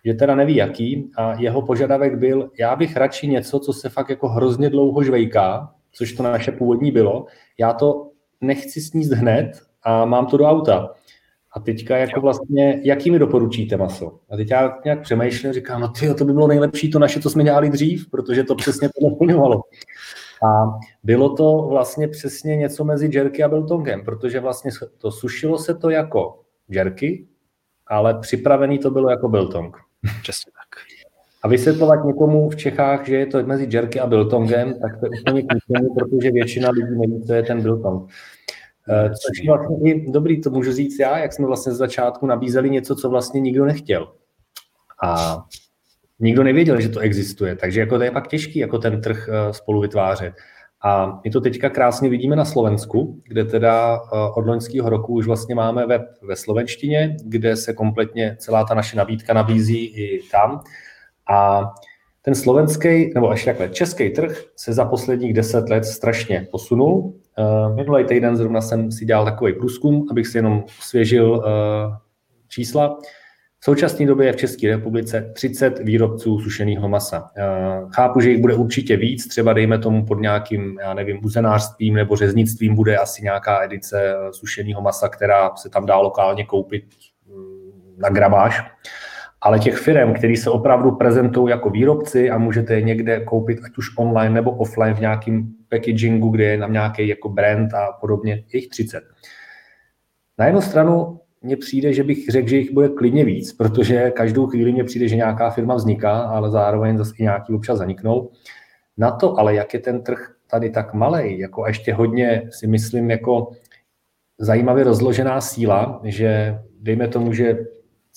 [0.08, 4.10] že teda neví jaký a jeho požadavek byl, já bych radši něco, co se fakt
[4.10, 7.26] jako hrozně dlouho žvejká, což to naše původní bylo,
[7.60, 9.52] já to nechci sníst hned
[9.84, 10.94] a mám to do auta.
[11.58, 14.20] A teďka jako vlastně, jaký mi doporučíte maso?
[14.30, 17.30] A teď já nějak přemýšlím, říkám, no tyjo, to by bylo nejlepší to naše, co
[17.30, 19.62] jsme dělali dřív, protože to přesně to naplňovalo.
[20.50, 25.74] A bylo to vlastně přesně něco mezi jerky a biltongem, protože vlastně to sušilo se
[25.74, 26.40] to jako
[26.70, 27.28] jerky,
[27.88, 29.78] ale připravený to bylo jako biltong.
[30.22, 30.82] Přesně tak.
[31.44, 35.22] A vysvětlovat někomu v Čechách, že je to mezi jerky a biltongem, tak to je
[35.22, 38.10] úplně klíčové, protože většina lidí neví, co je ten biltong.
[38.90, 42.26] Eh, což je vlastně i dobrý, to můžu říct já, jak jsme vlastně z začátku
[42.26, 44.12] nabízeli něco, co vlastně nikdo nechtěl.
[45.04, 45.38] A
[46.20, 49.54] nikdo nevěděl, že to existuje, takže jako to je pak těžký, jako ten trh eh,
[49.54, 50.34] spolu vytvářet.
[50.82, 55.28] A my to teďka krásně vidíme na Slovensku, kde teda eh, od loňského roku už
[55.28, 60.62] vlastně máme web ve slovenštině, kde se kompletně celá ta naše nabídka nabízí i tam.
[61.30, 61.70] A
[62.22, 67.14] ten slovenský, nebo ještě takhle, český trh se za posledních deset let strašně posunul.
[67.40, 71.98] Eh, minulý týden zrovna jsem si dělal takový průzkum, abych si jenom osvěžil eh,
[72.48, 73.00] čísla.
[73.60, 77.30] V současné době je v České republice 30 výrobců sušeného masa.
[77.96, 82.16] Chápu, že jich bude určitě víc, třeba dejme tomu pod nějakým, já nevím, uzenářstvím nebo
[82.16, 86.84] řeznictvím bude asi nějaká edice eh, sušeného masa, která se tam dá lokálně koupit
[87.26, 88.62] mm, na grabáž.
[89.48, 93.78] Ale těch firm, které se opravdu prezentují jako výrobci a můžete je někde koupit, ať
[93.78, 98.44] už online nebo offline v nějakém packagingu, kde je tam nějaký jako brand a podobně,
[98.54, 99.04] jich 30.
[100.38, 104.48] Na jednu stranu mně přijde, že bych řekl, že jich bude klidně víc, protože každou
[104.48, 108.32] chvíli mně přijde, že nějaká firma vzniká, ale zároveň zase i nějaký občas zaniknou.
[108.98, 112.68] Na to ale, jak je ten trh tady tak malý, jako a ještě hodně si
[112.68, 113.52] myslím, jako
[114.40, 117.58] zajímavě rozložená síla, že dejme tomu, že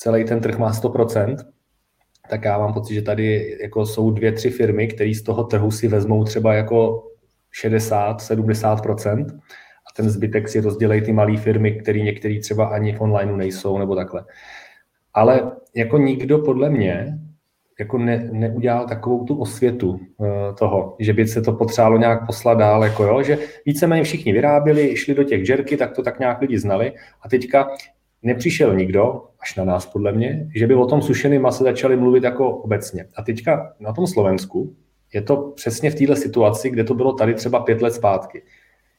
[0.01, 1.36] celý ten trh má 100%,
[2.30, 5.70] tak já mám pocit, že tady jako jsou dvě, tři firmy, které z toho trhu
[5.70, 7.09] si vezmou třeba jako
[7.64, 9.26] 60-70%,
[9.90, 13.78] a ten zbytek si rozdělejí ty malé firmy, které některý třeba ani v onlineu nejsou
[13.78, 14.24] nebo takhle.
[15.14, 17.18] Ale jako nikdo podle mě
[17.78, 20.26] jako ne, neudělal takovou tu osvětu uh,
[20.59, 24.96] toho, že by se to potřebovalo nějak poslat dál, jako jo, že víceméně všichni vyráběli,
[24.96, 26.92] šli do těch žerky, tak to tak nějak lidi znali
[27.22, 27.70] a teďka
[28.22, 32.24] nepřišel nikdo, až na nás podle mě, že by o tom sušeném mase začali mluvit
[32.24, 33.07] jako obecně.
[33.16, 34.76] A teďka na tom Slovensku
[35.12, 38.43] je to přesně v této situaci, kde to bylo tady třeba pět let zpátky.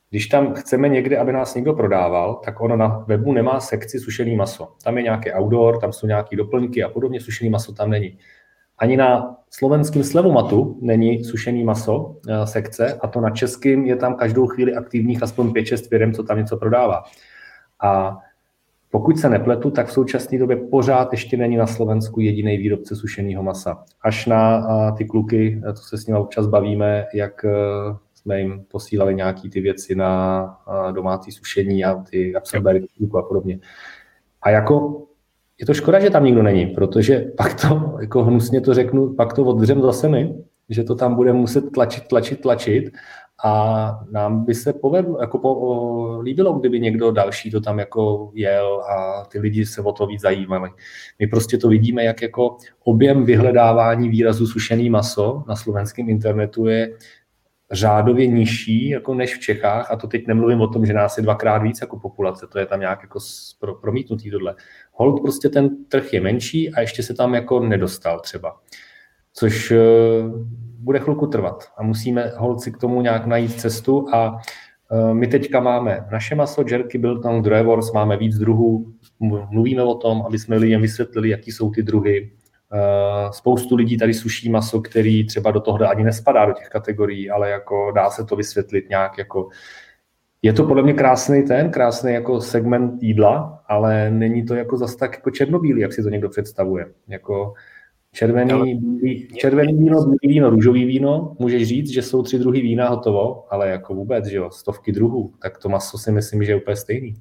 [0.09, 4.35] Když tam chceme někde, aby nás někdo prodával, tak ono na webu nemá sekci sušený
[4.35, 4.67] maso.
[4.83, 8.17] Tam je nějaký outdoor, tam jsou nějaké doplňky a podobně, sušený maso tam není.
[8.77, 14.15] Ani na slovenském slevomatu není sušený maso eh, sekce a to na českým je tam
[14.15, 17.03] každou chvíli aktivních aspoň 5-6 firm, co tam něco prodává.
[17.83, 18.17] A
[18.91, 23.43] pokud se nepletu, tak v současné době pořád ještě není na Slovensku jediný výrobce sušeného
[23.43, 23.83] masa.
[24.01, 24.61] Až na
[24.91, 27.49] ty kluky, to se s nimi občas bavíme, jak e,
[28.13, 30.43] jsme jim posílali nějaké ty věci na
[30.91, 32.85] domácí sušení a ty absorbery
[33.19, 33.59] a podobně.
[34.41, 35.05] A jako
[35.59, 39.33] je to škoda, že tam nikdo není, protože pak to, jako hnusně to řeknu, pak
[39.33, 40.35] to odřem zase my,
[40.69, 42.91] že to tam bude muset tlačit, tlačit, tlačit
[43.43, 48.31] a nám by se povedlo, jako po, o, líbilo, kdyby někdo další to tam jako
[48.33, 50.69] jel a ty lidi se o to víc zajímali.
[51.19, 56.97] My prostě to vidíme, jak jako objem vyhledávání výrazu sušený maso na slovenském internetu je
[57.71, 61.23] řádově nižší jako než v Čechách a to teď nemluvím o tom, že nás je
[61.23, 63.19] dvakrát víc jako populace, to je tam nějak jako
[63.59, 64.55] pro, promítnutý tohle.
[64.93, 68.59] Hold prostě ten trh je menší a ještě se tam jako nedostal třeba.
[69.33, 69.73] Což
[70.81, 74.37] bude chvilku trvat a musíme holci k tomu nějak najít cestu a
[74.91, 78.93] e, my teďka máme naše maso, jerky, biltong, drevors, máme víc druhů,
[79.51, 82.31] mluvíme o tom, aby jsme lidem vysvětlili, jaký jsou ty druhy.
[82.73, 87.29] E, spoustu lidí tady suší maso, který třeba do toho ani nespadá do těch kategorií,
[87.29, 89.49] ale jako dá se to vysvětlit nějak jako
[90.41, 94.95] je to podle mě krásný ten, krásný jako segment jídla, ale není to jako zas
[94.95, 96.85] tak jako černobílý, jak si to někdo představuje.
[97.07, 97.53] Jako,
[98.15, 102.89] Červený, bílý, červený víno, bílý víno, růžový víno, můžeš říct, že jsou tři druhy vína
[102.89, 106.55] hotovo, ale jako vůbec, že jo, stovky druhů, tak to maso si myslím, že je
[106.55, 107.13] úplně stejný.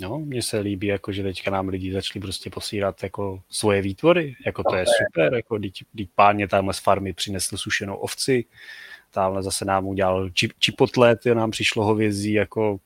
[0.00, 4.34] No, mně se líbí, jako, že teďka nám lidi začali prostě posílat jako svoje výtvory,
[4.46, 5.84] jako to je super, jako když,
[6.14, 8.44] páně tamhle z farmy přinesl sušenou ovci,
[9.10, 12.78] tamhle zase nám udělal čip, čipotlet, nám přišlo hovězí, jako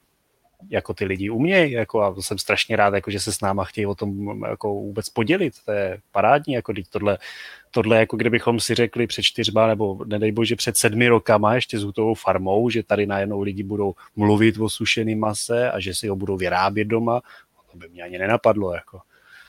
[0.71, 3.87] jako ty lidi umějí, jako a jsem strašně rád, jako, že se s náma chtějí
[3.87, 7.19] o tom jako vůbec podělit, to je parádní, jako teď tohle,
[7.71, 11.83] tohle jako kdybychom si řekli před čtyřma, nebo nedej bože před sedmi rokama ještě s
[11.83, 16.17] hutovou farmou, že tady najednou lidi budou mluvit o sušeném mase a že si ho
[16.17, 17.21] budou vyrábět doma,
[17.77, 18.75] to by mě ani nenapadlo.
[18.75, 19.01] Jako.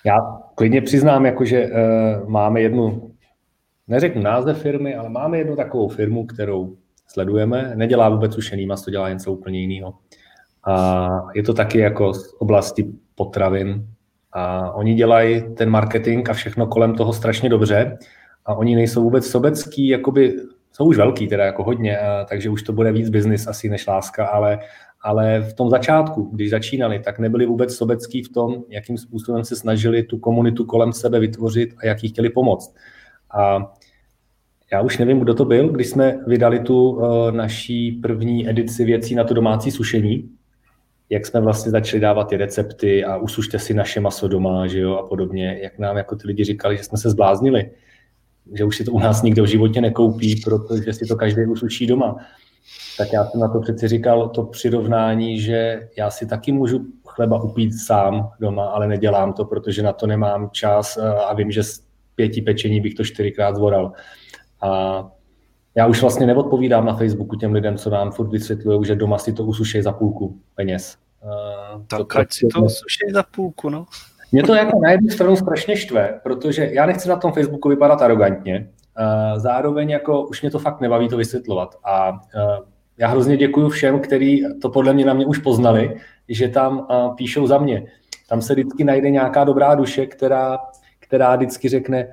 [0.05, 0.19] Já
[0.55, 3.11] klidně přiznám, jako, že uh, máme jednu,
[3.87, 6.77] neřeknu název firmy, ale máme jednu takovou firmu, kterou
[7.07, 7.71] sledujeme.
[7.75, 9.93] Nedělá vůbec sušený maso, dělá něco úplně jiného.
[10.67, 13.87] A je to taky jako z oblasti potravin.
[14.33, 17.97] A oni dělají ten marketing a všechno kolem toho strašně dobře.
[18.45, 20.35] A oni nejsou vůbec sobecký, jakoby,
[20.71, 23.87] jsou už velký teda jako hodně, a, takže už to bude víc biznis asi než
[23.87, 24.59] láska, ale,
[25.01, 29.55] ale v tom začátku, když začínali, tak nebyli vůbec sobecký v tom, jakým způsobem se
[29.55, 32.75] snažili tu komunitu kolem sebe vytvořit a jak jí chtěli pomoct.
[33.37, 33.71] A
[34.71, 39.15] já už nevím, kdo to byl, když jsme vydali tu uh, naší první edici věcí
[39.15, 40.29] na to domácí sušení,
[41.09, 44.95] jak jsme vlastně začali dávat ty recepty a usušte si naše maso doma, že jo,
[44.95, 47.71] a podobně, jak nám jako ty lidi říkali, že jsme se zbláznili,
[48.53, 51.87] že už si to u nás nikdo v životě nekoupí, protože si to každý usuší
[51.87, 52.15] doma.
[52.97, 57.43] Tak já jsem na to přeci říkal to přirovnání, že já si taky můžu chleba
[57.43, 60.97] upít sám doma, ale nedělám to, protože na to nemám čas
[61.27, 61.83] a vím, že z
[62.15, 63.91] pěti pečení bych to čtyřikrát zvoral.
[64.61, 65.03] A
[65.77, 69.33] já už vlastně neodpovídám na Facebooku těm lidem, co nám furt vysvětlují, že doma si
[69.33, 70.97] to usušej za půlku peněz.
[71.23, 73.85] Uh, tak to, ať si to usušej za půlku, no.
[74.31, 78.01] Mě to jako na jednu stranu strašně štve, protože já nechci na tom Facebooku vypadat
[78.01, 78.69] arrogantně,
[78.99, 81.75] uh, zároveň jako už mě to fakt nebaví to vysvětlovat.
[81.83, 82.17] A uh,
[82.97, 85.95] já hrozně děkuji všem, kteří to podle mě na mě už poznali,
[86.29, 87.83] že tam píšou za mě.
[88.29, 90.59] Tam se vždycky najde nějaká dobrá duše, která,
[90.99, 92.07] která vždycky řekne,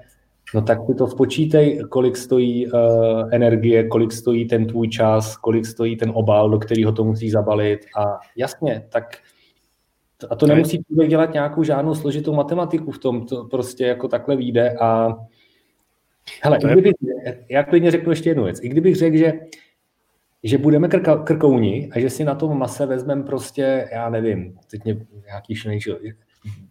[0.54, 2.80] No tak ty to spočítej, kolik stojí uh,
[3.32, 7.80] energie, kolik stojí ten tvůj čas, kolik stojí ten obal, do kterého to musí zabalit.
[7.98, 9.04] A jasně, tak
[10.30, 14.36] a to nemusí člověk dělat nějakou žádnou složitou matematiku v tom, to prostě jako takhle
[14.36, 15.16] vyjde a
[16.42, 16.94] hele, i kdybych,
[17.48, 18.60] já klidně řeknu ještě jednu věc.
[18.62, 19.32] I kdybych řekl, že,
[20.42, 24.84] že budeme krka, krkouni a že si na tom mase vezmeme prostě, já nevím, teď
[24.84, 25.90] mě nějaký šlenější,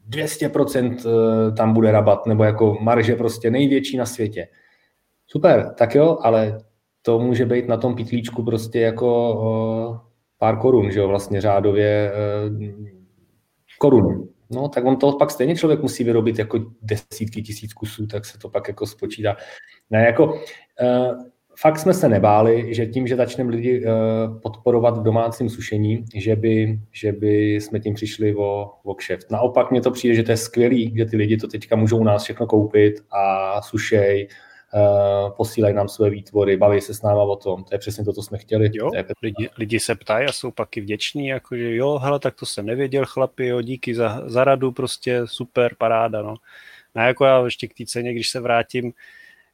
[0.10, 4.48] 200% eh, tam bude rabat, nebo jako marže prostě největší na světě.
[5.28, 6.60] Super, tak jo, ale
[7.02, 10.02] to může být na tom pitlíčku prostě jako
[10.38, 12.12] pár korun, že jo, vlastně řádově
[13.80, 14.28] korun.
[14.52, 18.38] No, tak on to pak stejně člověk musí vyrobit jako desítky tisíc kusů, tak se
[18.38, 19.36] to pak jako spočítá.
[19.90, 20.40] Ne, jako
[21.60, 26.36] fakt jsme se nebáli, že tím, že začneme lidi uh, podporovat v domácím sušení, že
[26.36, 29.32] by, že by jsme tím přišli o, o kšeft.
[29.32, 32.04] Naopak mně to přijde, že to je skvělý, že ty lidi to teďka můžou u
[32.04, 34.28] nás všechno koupit a sušej,
[34.76, 37.64] Uh, posílají nám své výtvory, baví se s náma o tom.
[37.64, 38.70] To je přesně to, co jsme chtěli.
[38.74, 38.92] Jo,
[39.22, 42.66] lidi, lidi se ptají a jsou pak i vděční, jakože jo, hele, tak to jsem
[42.66, 46.36] nevěděl, chlapi, jo, díky za, za radu, prostě super, paráda, no.
[46.96, 48.94] No jako já ještě k té ceně, když se vrátím,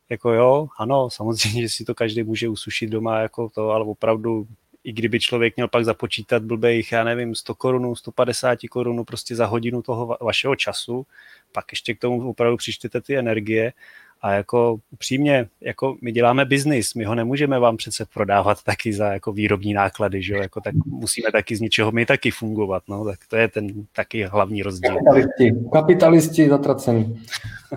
[0.10, 4.48] jako jo, ano, samozřejmě, že si to každý může usušit doma, jako to, ale opravdu
[4.84, 9.46] i kdyby člověk měl pak započítat blbejch, já nevím, 100 korun, 150 korun prostě za
[9.46, 11.06] hodinu toho vašeho času,
[11.52, 13.74] pak ještě k tomu opravdu přičtete ty energie
[14.22, 19.14] a jako upřímně, jako my děláme biznis, my ho nemůžeme vám přece prodávat taky za
[19.14, 20.42] jako výrobní náklady, že jo?
[20.42, 24.24] Jako tak musíme taky z něčeho my taky fungovat, no, tak to je ten taky
[24.24, 24.94] hlavní rozdíl.
[24.94, 27.22] Kapitalisti, kapitalisti zatracený.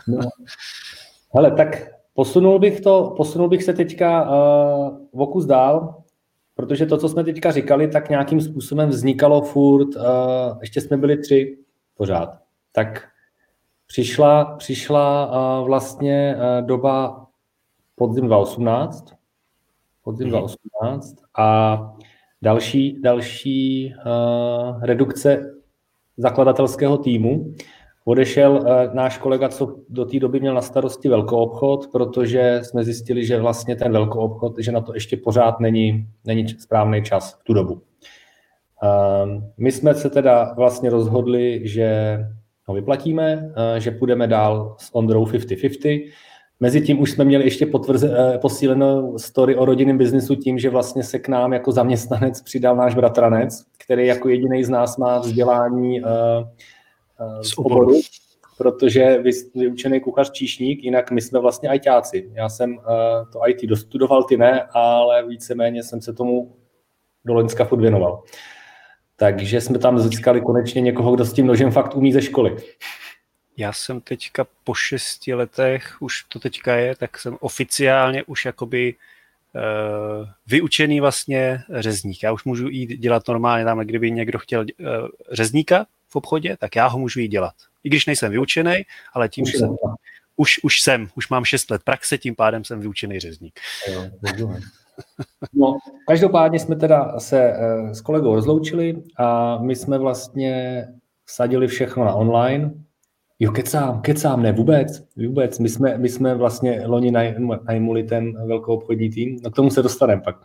[0.08, 0.20] No.
[1.34, 6.02] Hele, tak posunul bych to, posunul bych se teďka uh, v okus dál,
[6.54, 10.02] protože to, co jsme teďka říkali, tak nějakým způsobem vznikalo furt, uh,
[10.60, 11.58] ještě jsme byli tři
[11.96, 12.38] pořád.
[12.72, 13.08] Tak
[13.86, 17.26] přišla, přišla uh, vlastně uh, doba
[17.94, 19.14] podzim 2018,
[20.04, 21.78] podzim mm 2018 a
[22.42, 25.54] další, další uh, redukce
[26.16, 27.54] zakladatelského týmu.
[28.04, 32.84] Odešel uh, náš kolega, co do té doby měl na starosti velkou obchod, protože jsme
[32.84, 37.34] zjistili, že vlastně ten velkou obchod, že na to ještě pořád není, není správný čas
[37.40, 37.72] v tu dobu.
[37.72, 42.18] Uh, my jsme se teda vlastně rozhodli, že
[42.66, 46.10] ho vyplatíme, eh, že půjdeme dál s Ondrou 50-50.
[46.60, 51.02] Mezitím už jsme měli ještě potvrze, eh, posílenou story o rodinném biznisu tím, že vlastně
[51.02, 56.00] se k nám jako zaměstnanec přidal náš bratranec, který jako jediný z nás má vzdělání
[57.42, 58.00] z oboru,
[58.58, 62.30] protože vy vyučený kuchař číšník, jinak my jsme vlastně ajťáci.
[62.34, 62.84] Já jsem uh,
[63.32, 66.56] to IT dostudoval, ty ne, ale víceméně jsem se tomu
[67.24, 68.22] do Loňska furt věnoval.
[69.16, 72.56] Takže jsme tam získali konečně někoho, kdo s tím nožem fakt umí ze školy.
[73.56, 78.94] Já jsem teďka po šesti letech, už to teďka je, tak jsem oficiálně už jakoby
[78.94, 82.22] uh, vyučený vlastně řezník.
[82.22, 84.66] Já už můžu jít dělat normálně tam, kdyby někdo chtěl uh,
[85.32, 87.54] řezníka v obchodě, tak já ho můžu jít dělat.
[87.84, 88.82] I když nejsem vyučený,
[89.12, 89.76] ale tím už jsem,
[90.36, 93.60] už, už jsem, už mám šest let praxe, tím pádem jsem vyučený řezník.
[93.92, 94.04] Jo,
[95.54, 100.84] No, každopádně jsme teda se eh, s kolegou rozloučili a my jsme vlastně
[101.26, 102.72] sadili všechno na online.
[103.38, 105.58] Jo, kecám, kecám, ne, vůbec, vůbec.
[105.58, 107.12] My jsme, my jsme vlastně loni
[107.64, 110.36] najmuli ten velkou obchodní tým, no k tomu se dostaneme pak.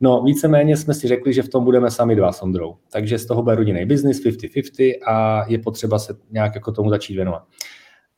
[0.00, 2.76] No, víceméně jsme si řekli, že v tom budeme sami dva s Ondrou.
[2.92, 7.14] Takže z toho bude rodinný biznis 50-50 a je potřeba se nějak jako tomu začít
[7.14, 7.42] věnovat.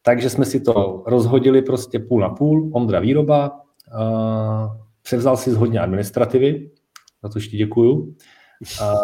[0.03, 3.61] Takže jsme si to rozhodili prostě půl na půl, Ondra výroba,
[3.95, 6.71] uh, Převzal si z hodně administrativy,
[7.23, 8.17] za to ti děkuju.
[8.83, 8.95] A,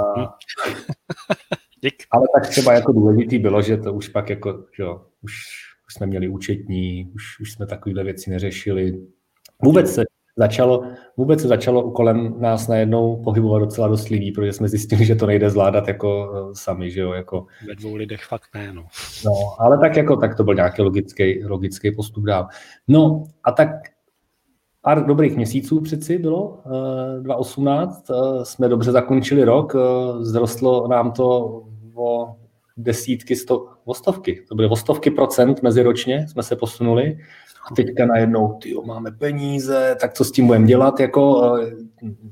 [1.83, 1.95] Dík.
[2.11, 5.33] ale tak třeba jako důležitý bylo, že to už pak jako, že jo, už,
[5.87, 9.07] už jsme měli účetní, už, už jsme takovéhle věci neřešili.
[9.63, 10.05] Vůbec se
[10.37, 10.83] začalo,
[11.17, 15.27] vůbec se začalo kolem nás najednou pohybovat docela dost lidí, protože jsme zjistili, že to
[15.27, 17.47] nejde zvládat jako uh, sami, že jo, jako...
[17.69, 18.87] Ve dvou lidech fakt ne, no.
[19.25, 22.47] No, ale tak jako, tak to byl nějaký logický, logický postup dál.
[22.89, 23.69] No, a tak
[24.87, 26.59] pár dobrých měsíců přeci bylo,
[27.21, 31.63] 2018, eh, eh, jsme dobře zakončili rok, eh, zrostlo nám to
[31.95, 32.37] o
[32.77, 37.19] desítky, sto, o stovky, to byly o stovky procent meziročně, jsme se posunuli
[37.71, 41.55] a teďka najednou, tyjo, máme peníze, tak co s tím budeme dělat, jako,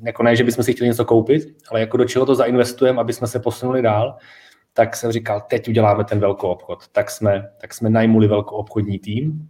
[0.02, 3.12] jako ne, že bychom si chtěli něco koupit, ale jako do čeho to zainvestujeme, aby
[3.12, 4.16] jsme se posunuli dál,
[4.72, 6.88] tak jsem říkal, teď uděláme ten velký obchod.
[6.92, 9.48] Tak jsme, tak jsme najmuli velkou obchodní tým,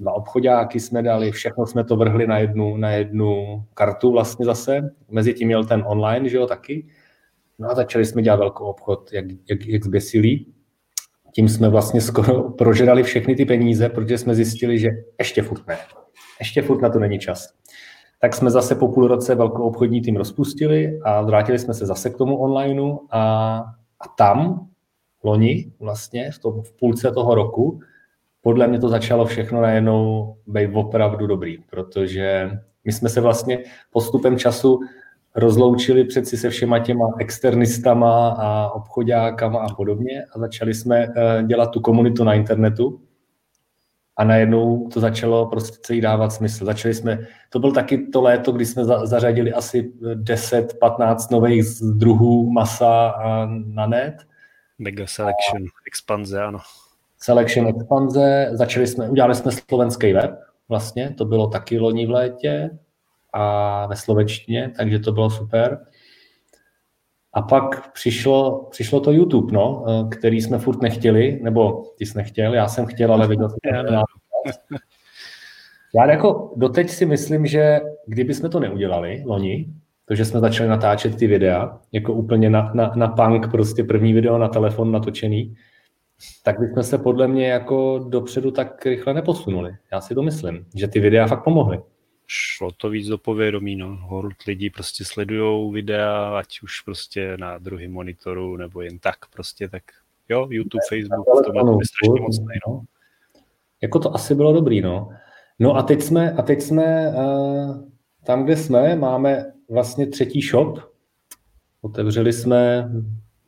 [0.00, 4.90] dva obchodáky jsme dali, všechno jsme to vrhli na jednu, na jednu kartu vlastně zase.
[5.10, 6.86] Mezi tím měl ten online, že jo, taky.
[7.58, 10.54] No a začali jsme dělat velký obchod, jak, jak, jak zběsilí.
[11.34, 15.76] Tím jsme vlastně skoro prožrali všechny ty peníze, protože jsme zjistili, že ještě furt ne.
[16.38, 17.54] Ještě furt na to není čas.
[18.20, 22.10] Tak jsme zase po půl roce velkou obchodní tým rozpustili a vrátili jsme se zase
[22.10, 23.56] k tomu onlineu a,
[24.00, 24.68] a tam
[25.24, 27.80] loni vlastně v, tom, v půlce toho roku
[28.40, 32.50] podle mě to začalo všechno najednou být opravdu dobrý, protože
[32.84, 33.58] my jsme se vlastně
[33.90, 34.80] postupem času
[35.34, 41.66] rozloučili přeci se všema těma externistama a obchodákama a podobně a začali jsme eh, dělat
[41.66, 43.00] tu komunitu na internetu.
[44.16, 46.64] a najednou to začalo prostě celý dávat smysl.
[46.64, 47.18] Začali jsme,
[47.50, 51.64] to byl taky to léto, kdy jsme za, zařadili asi 10-15 nových
[51.94, 53.14] druhů masa
[53.66, 54.14] na net.
[54.78, 56.58] Mega Selection, a expanze, ano.
[57.18, 62.78] Selection, expanze, začali jsme, udělali jsme slovenský web, vlastně, to bylo taky loni v létě
[63.34, 65.78] a ve slovečtině, takže to bylo super.
[67.32, 72.18] A pak přišlo, přišlo to YouTube, no, eh, který jsme furt nechtěli, nebo ty jsi
[72.18, 73.58] nechtěl, já jsem chtěl, ale viděl jsem
[75.94, 79.74] Já jako doteď si myslím, že kdyby jsme to neudělali loni,
[80.04, 84.12] to, že jsme začali natáčet ty videa, jako úplně na, na, na punk, prostě první
[84.12, 85.54] video na telefon natočený,
[86.42, 89.76] tak bychom se podle mě jako dopředu tak rychle neposunuli.
[89.92, 91.80] Já si to myslím, že ty videa fakt pomohly
[92.26, 93.96] šlo to víc do povědomí, no.
[93.96, 99.68] Hold lidí prostě sledují videa, ať už prostě na druhém monitoru, nebo jen tak prostě,
[99.68, 99.82] tak
[100.28, 102.82] jo, YouTube, Facebook, to má to strašně mocný, no.
[103.82, 105.08] Jako to asi bylo dobrý, no.
[105.58, 107.88] No a teď jsme, a teď jsme uh,
[108.24, 110.78] tam, kde jsme, máme vlastně třetí shop.
[111.82, 112.90] Otevřeli jsme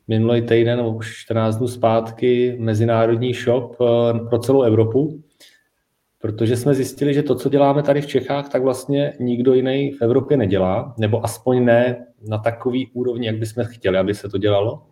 [0.09, 5.22] minulý týden, už 14 dnů zpátky, mezinárodní shop uh, pro celou Evropu
[6.27, 10.03] protože jsme zjistili, že to, co děláme tady v Čechách, tak vlastně nikdo jiný v
[10.03, 14.83] Evropě nedělá, nebo aspoň ne na takový úrovni, jak bychom chtěli, aby se to dělalo.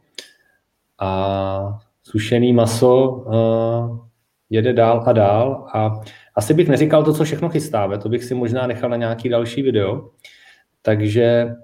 [0.98, 3.98] A sušený maso uh,
[4.50, 6.00] jede dál a dál a
[6.36, 9.62] asi bych neříkal to, co všechno chystáme, to bych si možná nechal na nějaký další
[9.62, 10.10] video.
[10.82, 11.54] Takže,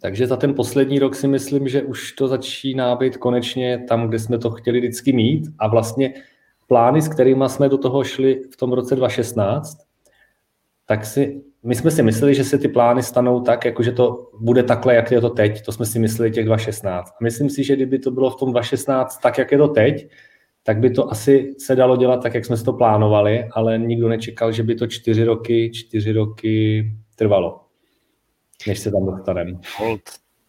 [0.00, 4.18] takže za ten poslední rok si myslím, že už to začíná být konečně tam, kde
[4.18, 6.14] jsme to chtěli vždycky mít a vlastně
[6.72, 9.78] plány, s kterými jsme do toho šli v tom roce 2016,
[10.86, 14.30] tak si, my jsme si mysleli, že se ty plány stanou tak, jako že to
[14.40, 15.64] bude takhle, jak je to teď.
[15.64, 17.10] To jsme si mysleli těch 2016.
[17.10, 20.08] A myslím si, že kdyby to bylo v tom 2016 tak, jak je to teď,
[20.62, 24.08] tak by to asi se dalo dělat tak, jak jsme si to plánovali, ale nikdo
[24.08, 26.84] nečekal, že by to čtyři roky, čtyři roky
[27.16, 27.60] trvalo,
[28.66, 29.52] než se tam dostaneme.
[29.78, 30.00] Hold,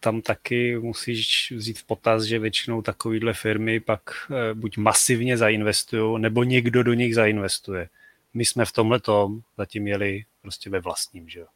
[0.04, 4.00] tam taky musíš vzít v potaz, že většinou takovýhle firmy pak
[4.30, 7.88] eh, buď masivně zainvestují, nebo někdo do nich zainvestuje.
[8.34, 11.46] My jsme v tomhle tom zatím měli prostě ve vlastním, že jo.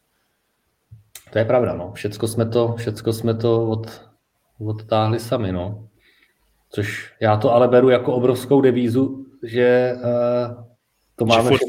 [1.31, 1.91] To je pravda, no.
[1.93, 4.01] Všecko jsme to, všecko jsme to od,
[4.59, 5.87] odtáhli sami, no.
[6.69, 10.63] Což já to ale beru jako obrovskou devízu, že uh,
[11.15, 11.49] to máme...
[11.49, 11.59] Furt,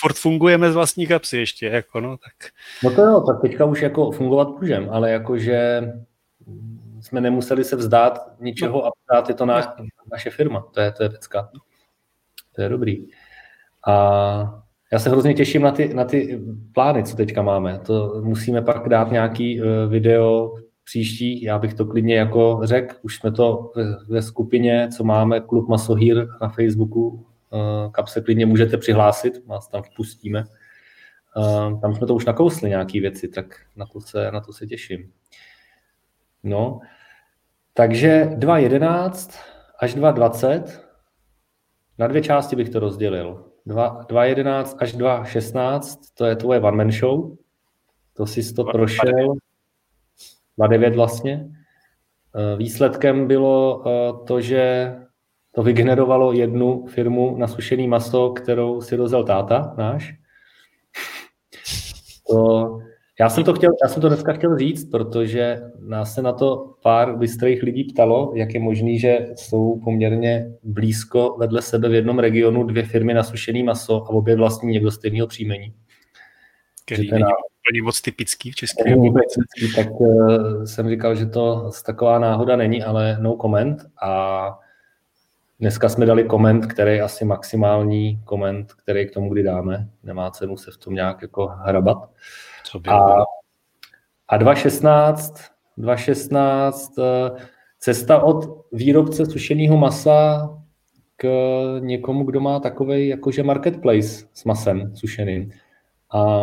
[0.00, 2.50] furt fungujeme z vlastní kapsy ještě, jako no, tak...
[2.84, 5.82] No to jo, tak teďka už jako fungovat můžem, ale jakože
[7.00, 8.86] jsme nemuseli se vzdát ničeho no.
[8.86, 9.76] a vzdát je to na,
[10.12, 10.66] naše firma.
[10.74, 11.50] To je, to je pecka.
[12.54, 13.06] To je dobrý.
[13.86, 16.40] A já se hrozně těším na ty, na ty
[16.72, 17.78] plány, co teďka máme.
[17.78, 23.16] To musíme pak dát nějaký eh, video příští, já bych to klidně jako řekl, už
[23.16, 28.46] jsme to ve, ve skupině, co máme, Klub Masohýr na Facebooku, eh, kam se klidně
[28.46, 30.44] můžete přihlásit, vás tam vpustíme.
[31.36, 34.66] Eh, tam jsme to už nakousli nějaké věci, tak na to se, na to se
[34.66, 35.12] těším.
[36.42, 36.80] No,
[37.74, 39.38] takže 2.11
[39.78, 40.80] až 2.20,
[41.98, 43.44] na dvě části bych to rozdělil.
[43.66, 47.36] 2.11 až 2.16, to je tvoje one-man show,
[48.14, 49.34] to jsi to prošel,
[50.58, 51.50] 2.9 vlastně.
[52.36, 54.94] Eh, výsledkem bylo eh, to, že
[55.52, 60.14] to vygenerovalo jednu firmu na sušený maso, kterou si rozjel táta náš.
[62.30, 62.78] To
[63.20, 66.74] já jsem to chtěl, já jsem to dneska chtěl říct, protože nás se na to
[66.82, 72.18] pár bystrých lidí ptalo, jak je možný, že jsou poměrně blízko vedle sebe v jednom
[72.18, 75.74] regionu dvě firmy na sušený maso a obě vlastní někdo stejného příjmení.
[76.84, 79.40] Který není úplně moc typický v České republice.
[79.76, 83.86] Tak uh, jsem říkal, že to taková náhoda není, ale no comment.
[84.02, 84.58] A
[85.60, 89.88] dneska jsme dali koment, který je asi maximální koment, který k tomu kdy dáme.
[90.02, 92.10] Nemá cenu se v tom nějak jako hrabat.
[92.64, 93.24] Co a,
[94.28, 95.34] a 2016,
[95.76, 97.30] 2016 eh,
[97.78, 100.48] cesta od výrobce sušeného masa
[101.16, 101.28] k
[101.80, 105.50] někomu, kdo má takový jakože marketplace s masem sušeným.
[106.12, 106.42] A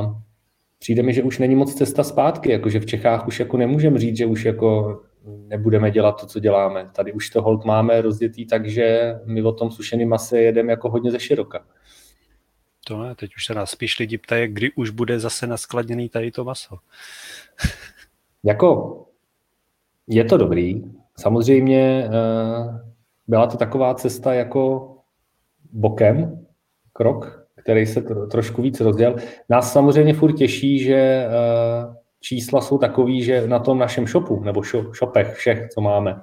[0.79, 4.17] přijde mi, že už není moc cesta zpátky, jakože v Čechách už jako nemůžeme říct,
[4.17, 4.99] že už jako
[5.47, 6.89] nebudeme dělat to, co děláme.
[6.95, 11.11] Tady už to hold máme rozdětý takže my o tom sušeném mase jedeme jako hodně
[11.11, 11.65] ze široka.
[12.87, 16.31] To ne, teď už se nás spíš lidi ptají, kdy už bude zase naskladněný tady
[16.31, 16.77] to maso.
[18.43, 19.05] jako,
[20.07, 20.83] je to dobrý.
[21.19, 22.81] Samozřejmě eh,
[23.27, 24.93] byla to taková cesta jako
[25.71, 26.45] bokem,
[26.93, 28.01] krok, který se
[28.31, 29.15] trošku víc rozděl.
[29.49, 31.29] Nás samozřejmě furt těší, že eh,
[32.19, 34.61] čísla jsou takový, že na tom našem shopu, nebo
[34.93, 36.21] shopech všech, co máme,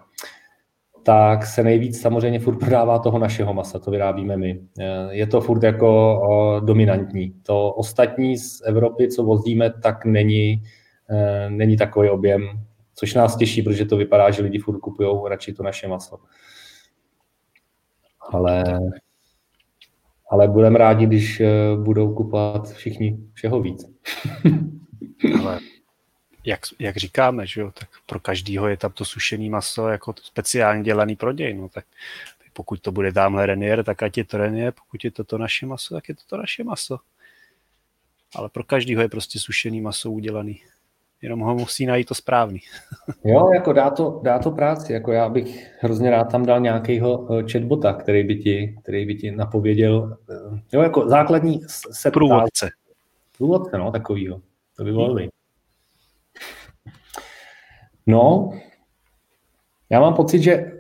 [1.05, 4.61] tak se nejvíc samozřejmě furt prodává toho našeho masa, to vyrábíme my.
[5.11, 7.35] Je to furt jako dominantní.
[7.43, 10.63] To ostatní z Evropy, co vozíme, tak není,
[11.49, 12.43] není takový objem,
[12.95, 16.19] což nás těší, protože to vypadá, že lidi furt kupují radši to naše maso.
[18.33, 18.65] Ale,
[20.31, 21.43] ale budeme rádi, když
[21.83, 23.85] budou kupovat všichni všeho víc.
[25.41, 25.59] ale
[26.45, 30.83] jak, jak říkáme, že jo, tak pro každýho je tam to sušený maso jako speciálně
[30.83, 31.85] dělaný proděj, no tak
[32.53, 35.67] pokud to bude tamhle Renier, tak ať je to Renier, pokud je to to naše
[35.67, 36.99] maso, tak je to to naše maso.
[38.37, 40.61] Ale pro každýho je prostě sušený maso udělaný.
[41.23, 42.61] Jenom ho musí najít to správný.
[43.25, 44.93] jo, jako dá to, dá to práci.
[44.93, 49.15] Jako já bych hrozně rád tam dal nějakého eh, chatbota, který by ti, který by
[49.15, 50.17] ti napověděl.
[50.31, 52.71] Eh, jo, jako základní se Průvodce.
[53.37, 54.41] Průvodce, no, takovýho.
[54.77, 55.29] To by bylo hmm.
[58.07, 58.51] No,
[59.91, 60.73] já mám pocit, že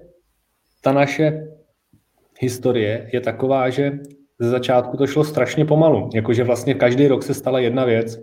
[0.80, 1.48] ta naše
[2.40, 3.98] historie je taková, že
[4.38, 6.10] ze začátku to šlo strašně pomalu.
[6.14, 8.18] Jakože vlastně každý rok se stala jedna věc.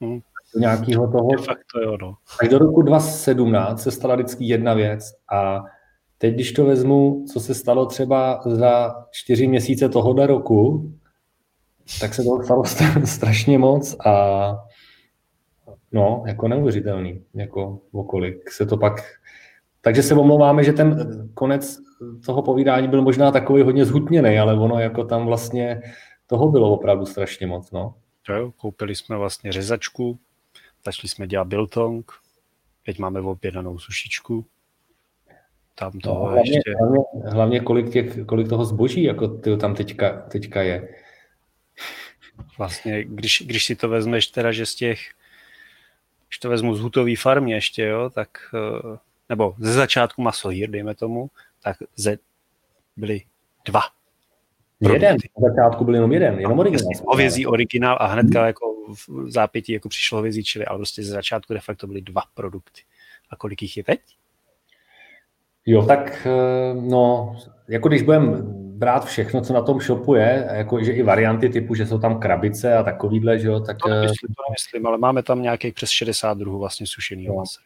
[0.00, 0.20] Hmm.
[0.54, 1.28] Do nějakého toho.
[1.44, 2.14] Fakt to jo, no.
[2.42, 5.04] Až do roku 2017 se stala vždycky jedna věc.
[5.32, 5.62] A
[6.18, 10.92] teď, když to vezmu, co se stalo třeba za čtyři měsíce tohohle roku,
[12.00, 12.64] tak se toho stalo
[13.04, 14.54] strašně moc a
[15.92, 19.00] No, jako neuvěřitelný, jako okolik se to pak...
[19.80, 20.96] Takže se omlouváme, že ten
[21.34, 21.78] konec
[22.26, 25.82] toho povídání byl možná takový hodně zhutněný, ale ono jako tam vlastně
[26.26, 27.94] toho bylo opravdu strašně moc, no.
[28.28, 30.18] Jo, koupili jsme vlastně řezačku,
[30.84, 32.12] začali jsme dělat biltong,
[32.86, 34.46] teď máme objednanou sušičku,
[35.74, 36.74] tam toho no, hlavně, ještě...
[36.80, 37.00] Hlavně,
[37.30, 40.88] hlavně kolik, těch, kolik toho zboží jako ty, tam teďka, teďka je.
[42.58, 44.98] Vlastně, když, když si to vezmeš teda, že z těch
[46.32, 48.98] když to vezmu z hutové farmy ještě, jo, tak, eh,
[49.28, 51.30] nebo ze začátku masohýr, dejme tomu,
[51.62, 52.18] tak ze,
[52.96, 53.20] byly
[53.64, 53.80] dva.
[54.80, 56.84] Jeden, na začátku byl jenom jeden, jenom originál.
[56.86, 61.12] Prostě hovězí originál a hnedka jako v zápětí jako přišlo hovězí čili, ale prostě ze
[61.12, 62.82] začátku de facto byly dva produkty.
[63.30, 64.00] A kolik jich je teď?
[65.66, 67.36] Jo, tak eh, no,
[67.68, 71.74] jako když budeme brát všechno, co na tom shopu je, jako že i varianty typu,
[71.74, 73.76] že jsou tam krabice a takovýhle, že jo, tak...
[73.82, 77.34] To nemyslím, to nemyslím, ale máme tam nějakých přes 60 druhů vlastně sušený no.
[77.34, 77.60] masa.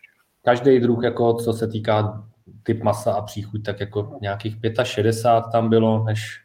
[0.44, 2.24] Každý druh, jako co se týká
[2.62, 6.40] typ masa a příchuť, tak jako nějakých 65 tam bylo, než,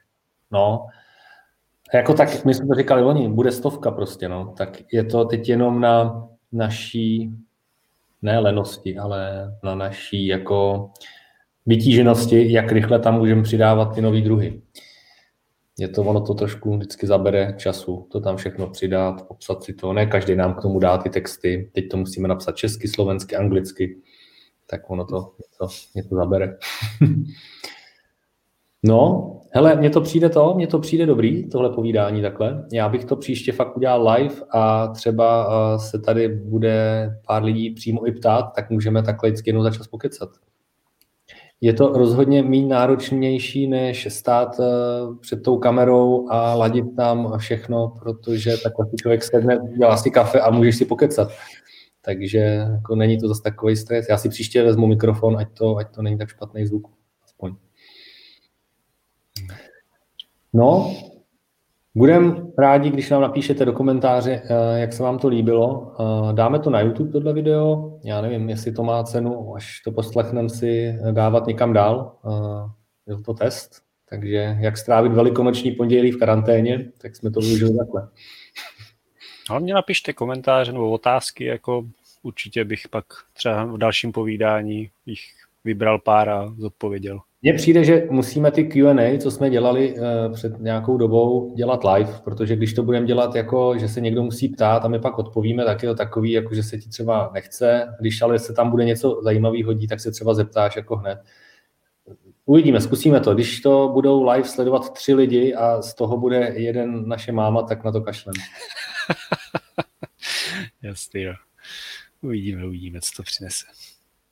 [0.52, 0.88] no,
[1.94, 5.50] jako tak, my jsme to říkali oni, bude stovka prostě, no, tak je to teď
[5.50, 7.32] jenom na naší,
[8.22, 10.90] ne lenosti, ale na naší jako
[11.66, 14.62] vytíženosti, jak rychle tam můžeme přidávat ty nové druhy.
[15.80, 19.94] Je to, ono to trošku vždycky zabere času, to tam všechno přidat, obsat si to.
[19.94, 21.72] Ne každý nám k tomu dá ty texty.
[21.74, 23.98] Teď to musíme napsat česky, slovensky, anglicky.
[24.70, 26.58] Tak ono to něco, něco zabere.
[28.84, 32.66] no, hele, mně to přijde to, mně to přijde dobrý, tohle povídání takhle.
[32.74, 35.48] Já bych to příště fakt udělal live a třeba
[35.78, 39.88] se tady bude pár lidí přímo i ptát, tak můžeme takhle vždycky jednou za čas
[39.88, 40.30] pokecat
[41.62, 44.64] je to rozhodně méně náročnější, než stát eh,
[45.20, 50.40] před tou kamerou a ladit tam všechno, protože takhle si člověk sedne, dělá si kafe
[50.40, 51.32] a můžeš si pokecat.
[52.02, 54.10] Takže jako není to zase takový stres.
[54.10, 56.88] Já si příště vezmu mikrofon, ať to, ať to není tak špatný zvuk.
[57.26, 57.56] Aspoň.
[60.54, 60.96] No,
[61.96, 65.96] Budeme rádi, když nám napíšete do komentáře, eh, jak se vám to líbilo.
[66.00, 68.00] Eh, dáme to na YouTube, tohle video.
[68.04, 72.18] Já nevím, jestli to má cenu, až to poslechneme si dávat někam dál.
[73.08, 73.82] Je eh, to test.
[74.10, 78.10] Takže jak strávit velikonoční pondělí v karanténě, tak jsme to využili takhle.
[79.50, 81.86] Hlavně napište komentáře nebo otázky, jako
[82.24, 85.22] určitě bych pak třeba v dalším povídání bych
[85.64, 87.20] vybral pár a zodpověděl.
[87.42, 92.20] Mně přijde, že musíme ty Q&A, co jsme dělali uh, před nějakou dobou, dělat live,
[92.24, 95.66] protože když to budeme dělat jako, že se někdo musí ptát a my pak odpovíme,
[95.66, 98.86] tak je to takový, jako že se ti třeba nechce, když ale se tam bude
[98.86, 101.20] něco zajímavého hodí, tak se třeba zeptáš jako hned.
[102.46, 103.34] Uvidíme, zkusíme to.
[103.34, 107.84] Když to budou live sledovat tři lidi a z toho bude jeden naše máma, tak
[107.84, 108.34] na to kašlem.
[110.82, 111.34] Jasně, jo.
[112.22, 113.66] Uvidíme, uvidíme, co to přinese.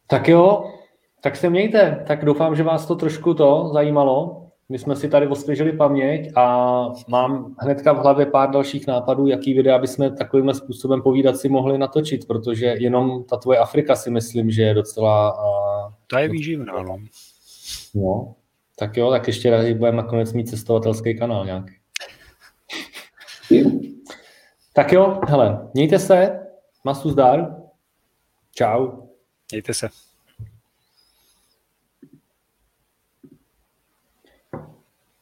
[0.07, 0.73] Tak jo,
[1.21, 2.03] tak se mějte.
[2.07, 4.45] Tak doufám, že vás to trošku to zajímalo.
[4.69, 9.53] My jsme si tady osvěžili paměť a mám hnedka v hlavě pár dalších nápadů, jaký
[9.53, 14.51] videa bychom takovým způsobem povídat si mohli natočit, protože jenom ta tvoje Afrika si myslím,
[14.51, 15.37] že je docela...
[16.11, 16.97] Ta je výživná, no.
[17.95, 18.35] No,
[18.79, 21.73] tak jo, tak ještě tady budeme nakonec mít cestovatelský kanál nějaký.
[24.73, 26.39] tak jo, hele, mějte se,
[26.83, 27.55] masu zdar,
[28.55, 28.87] čau.
[29.51, 30.08] Mějte se.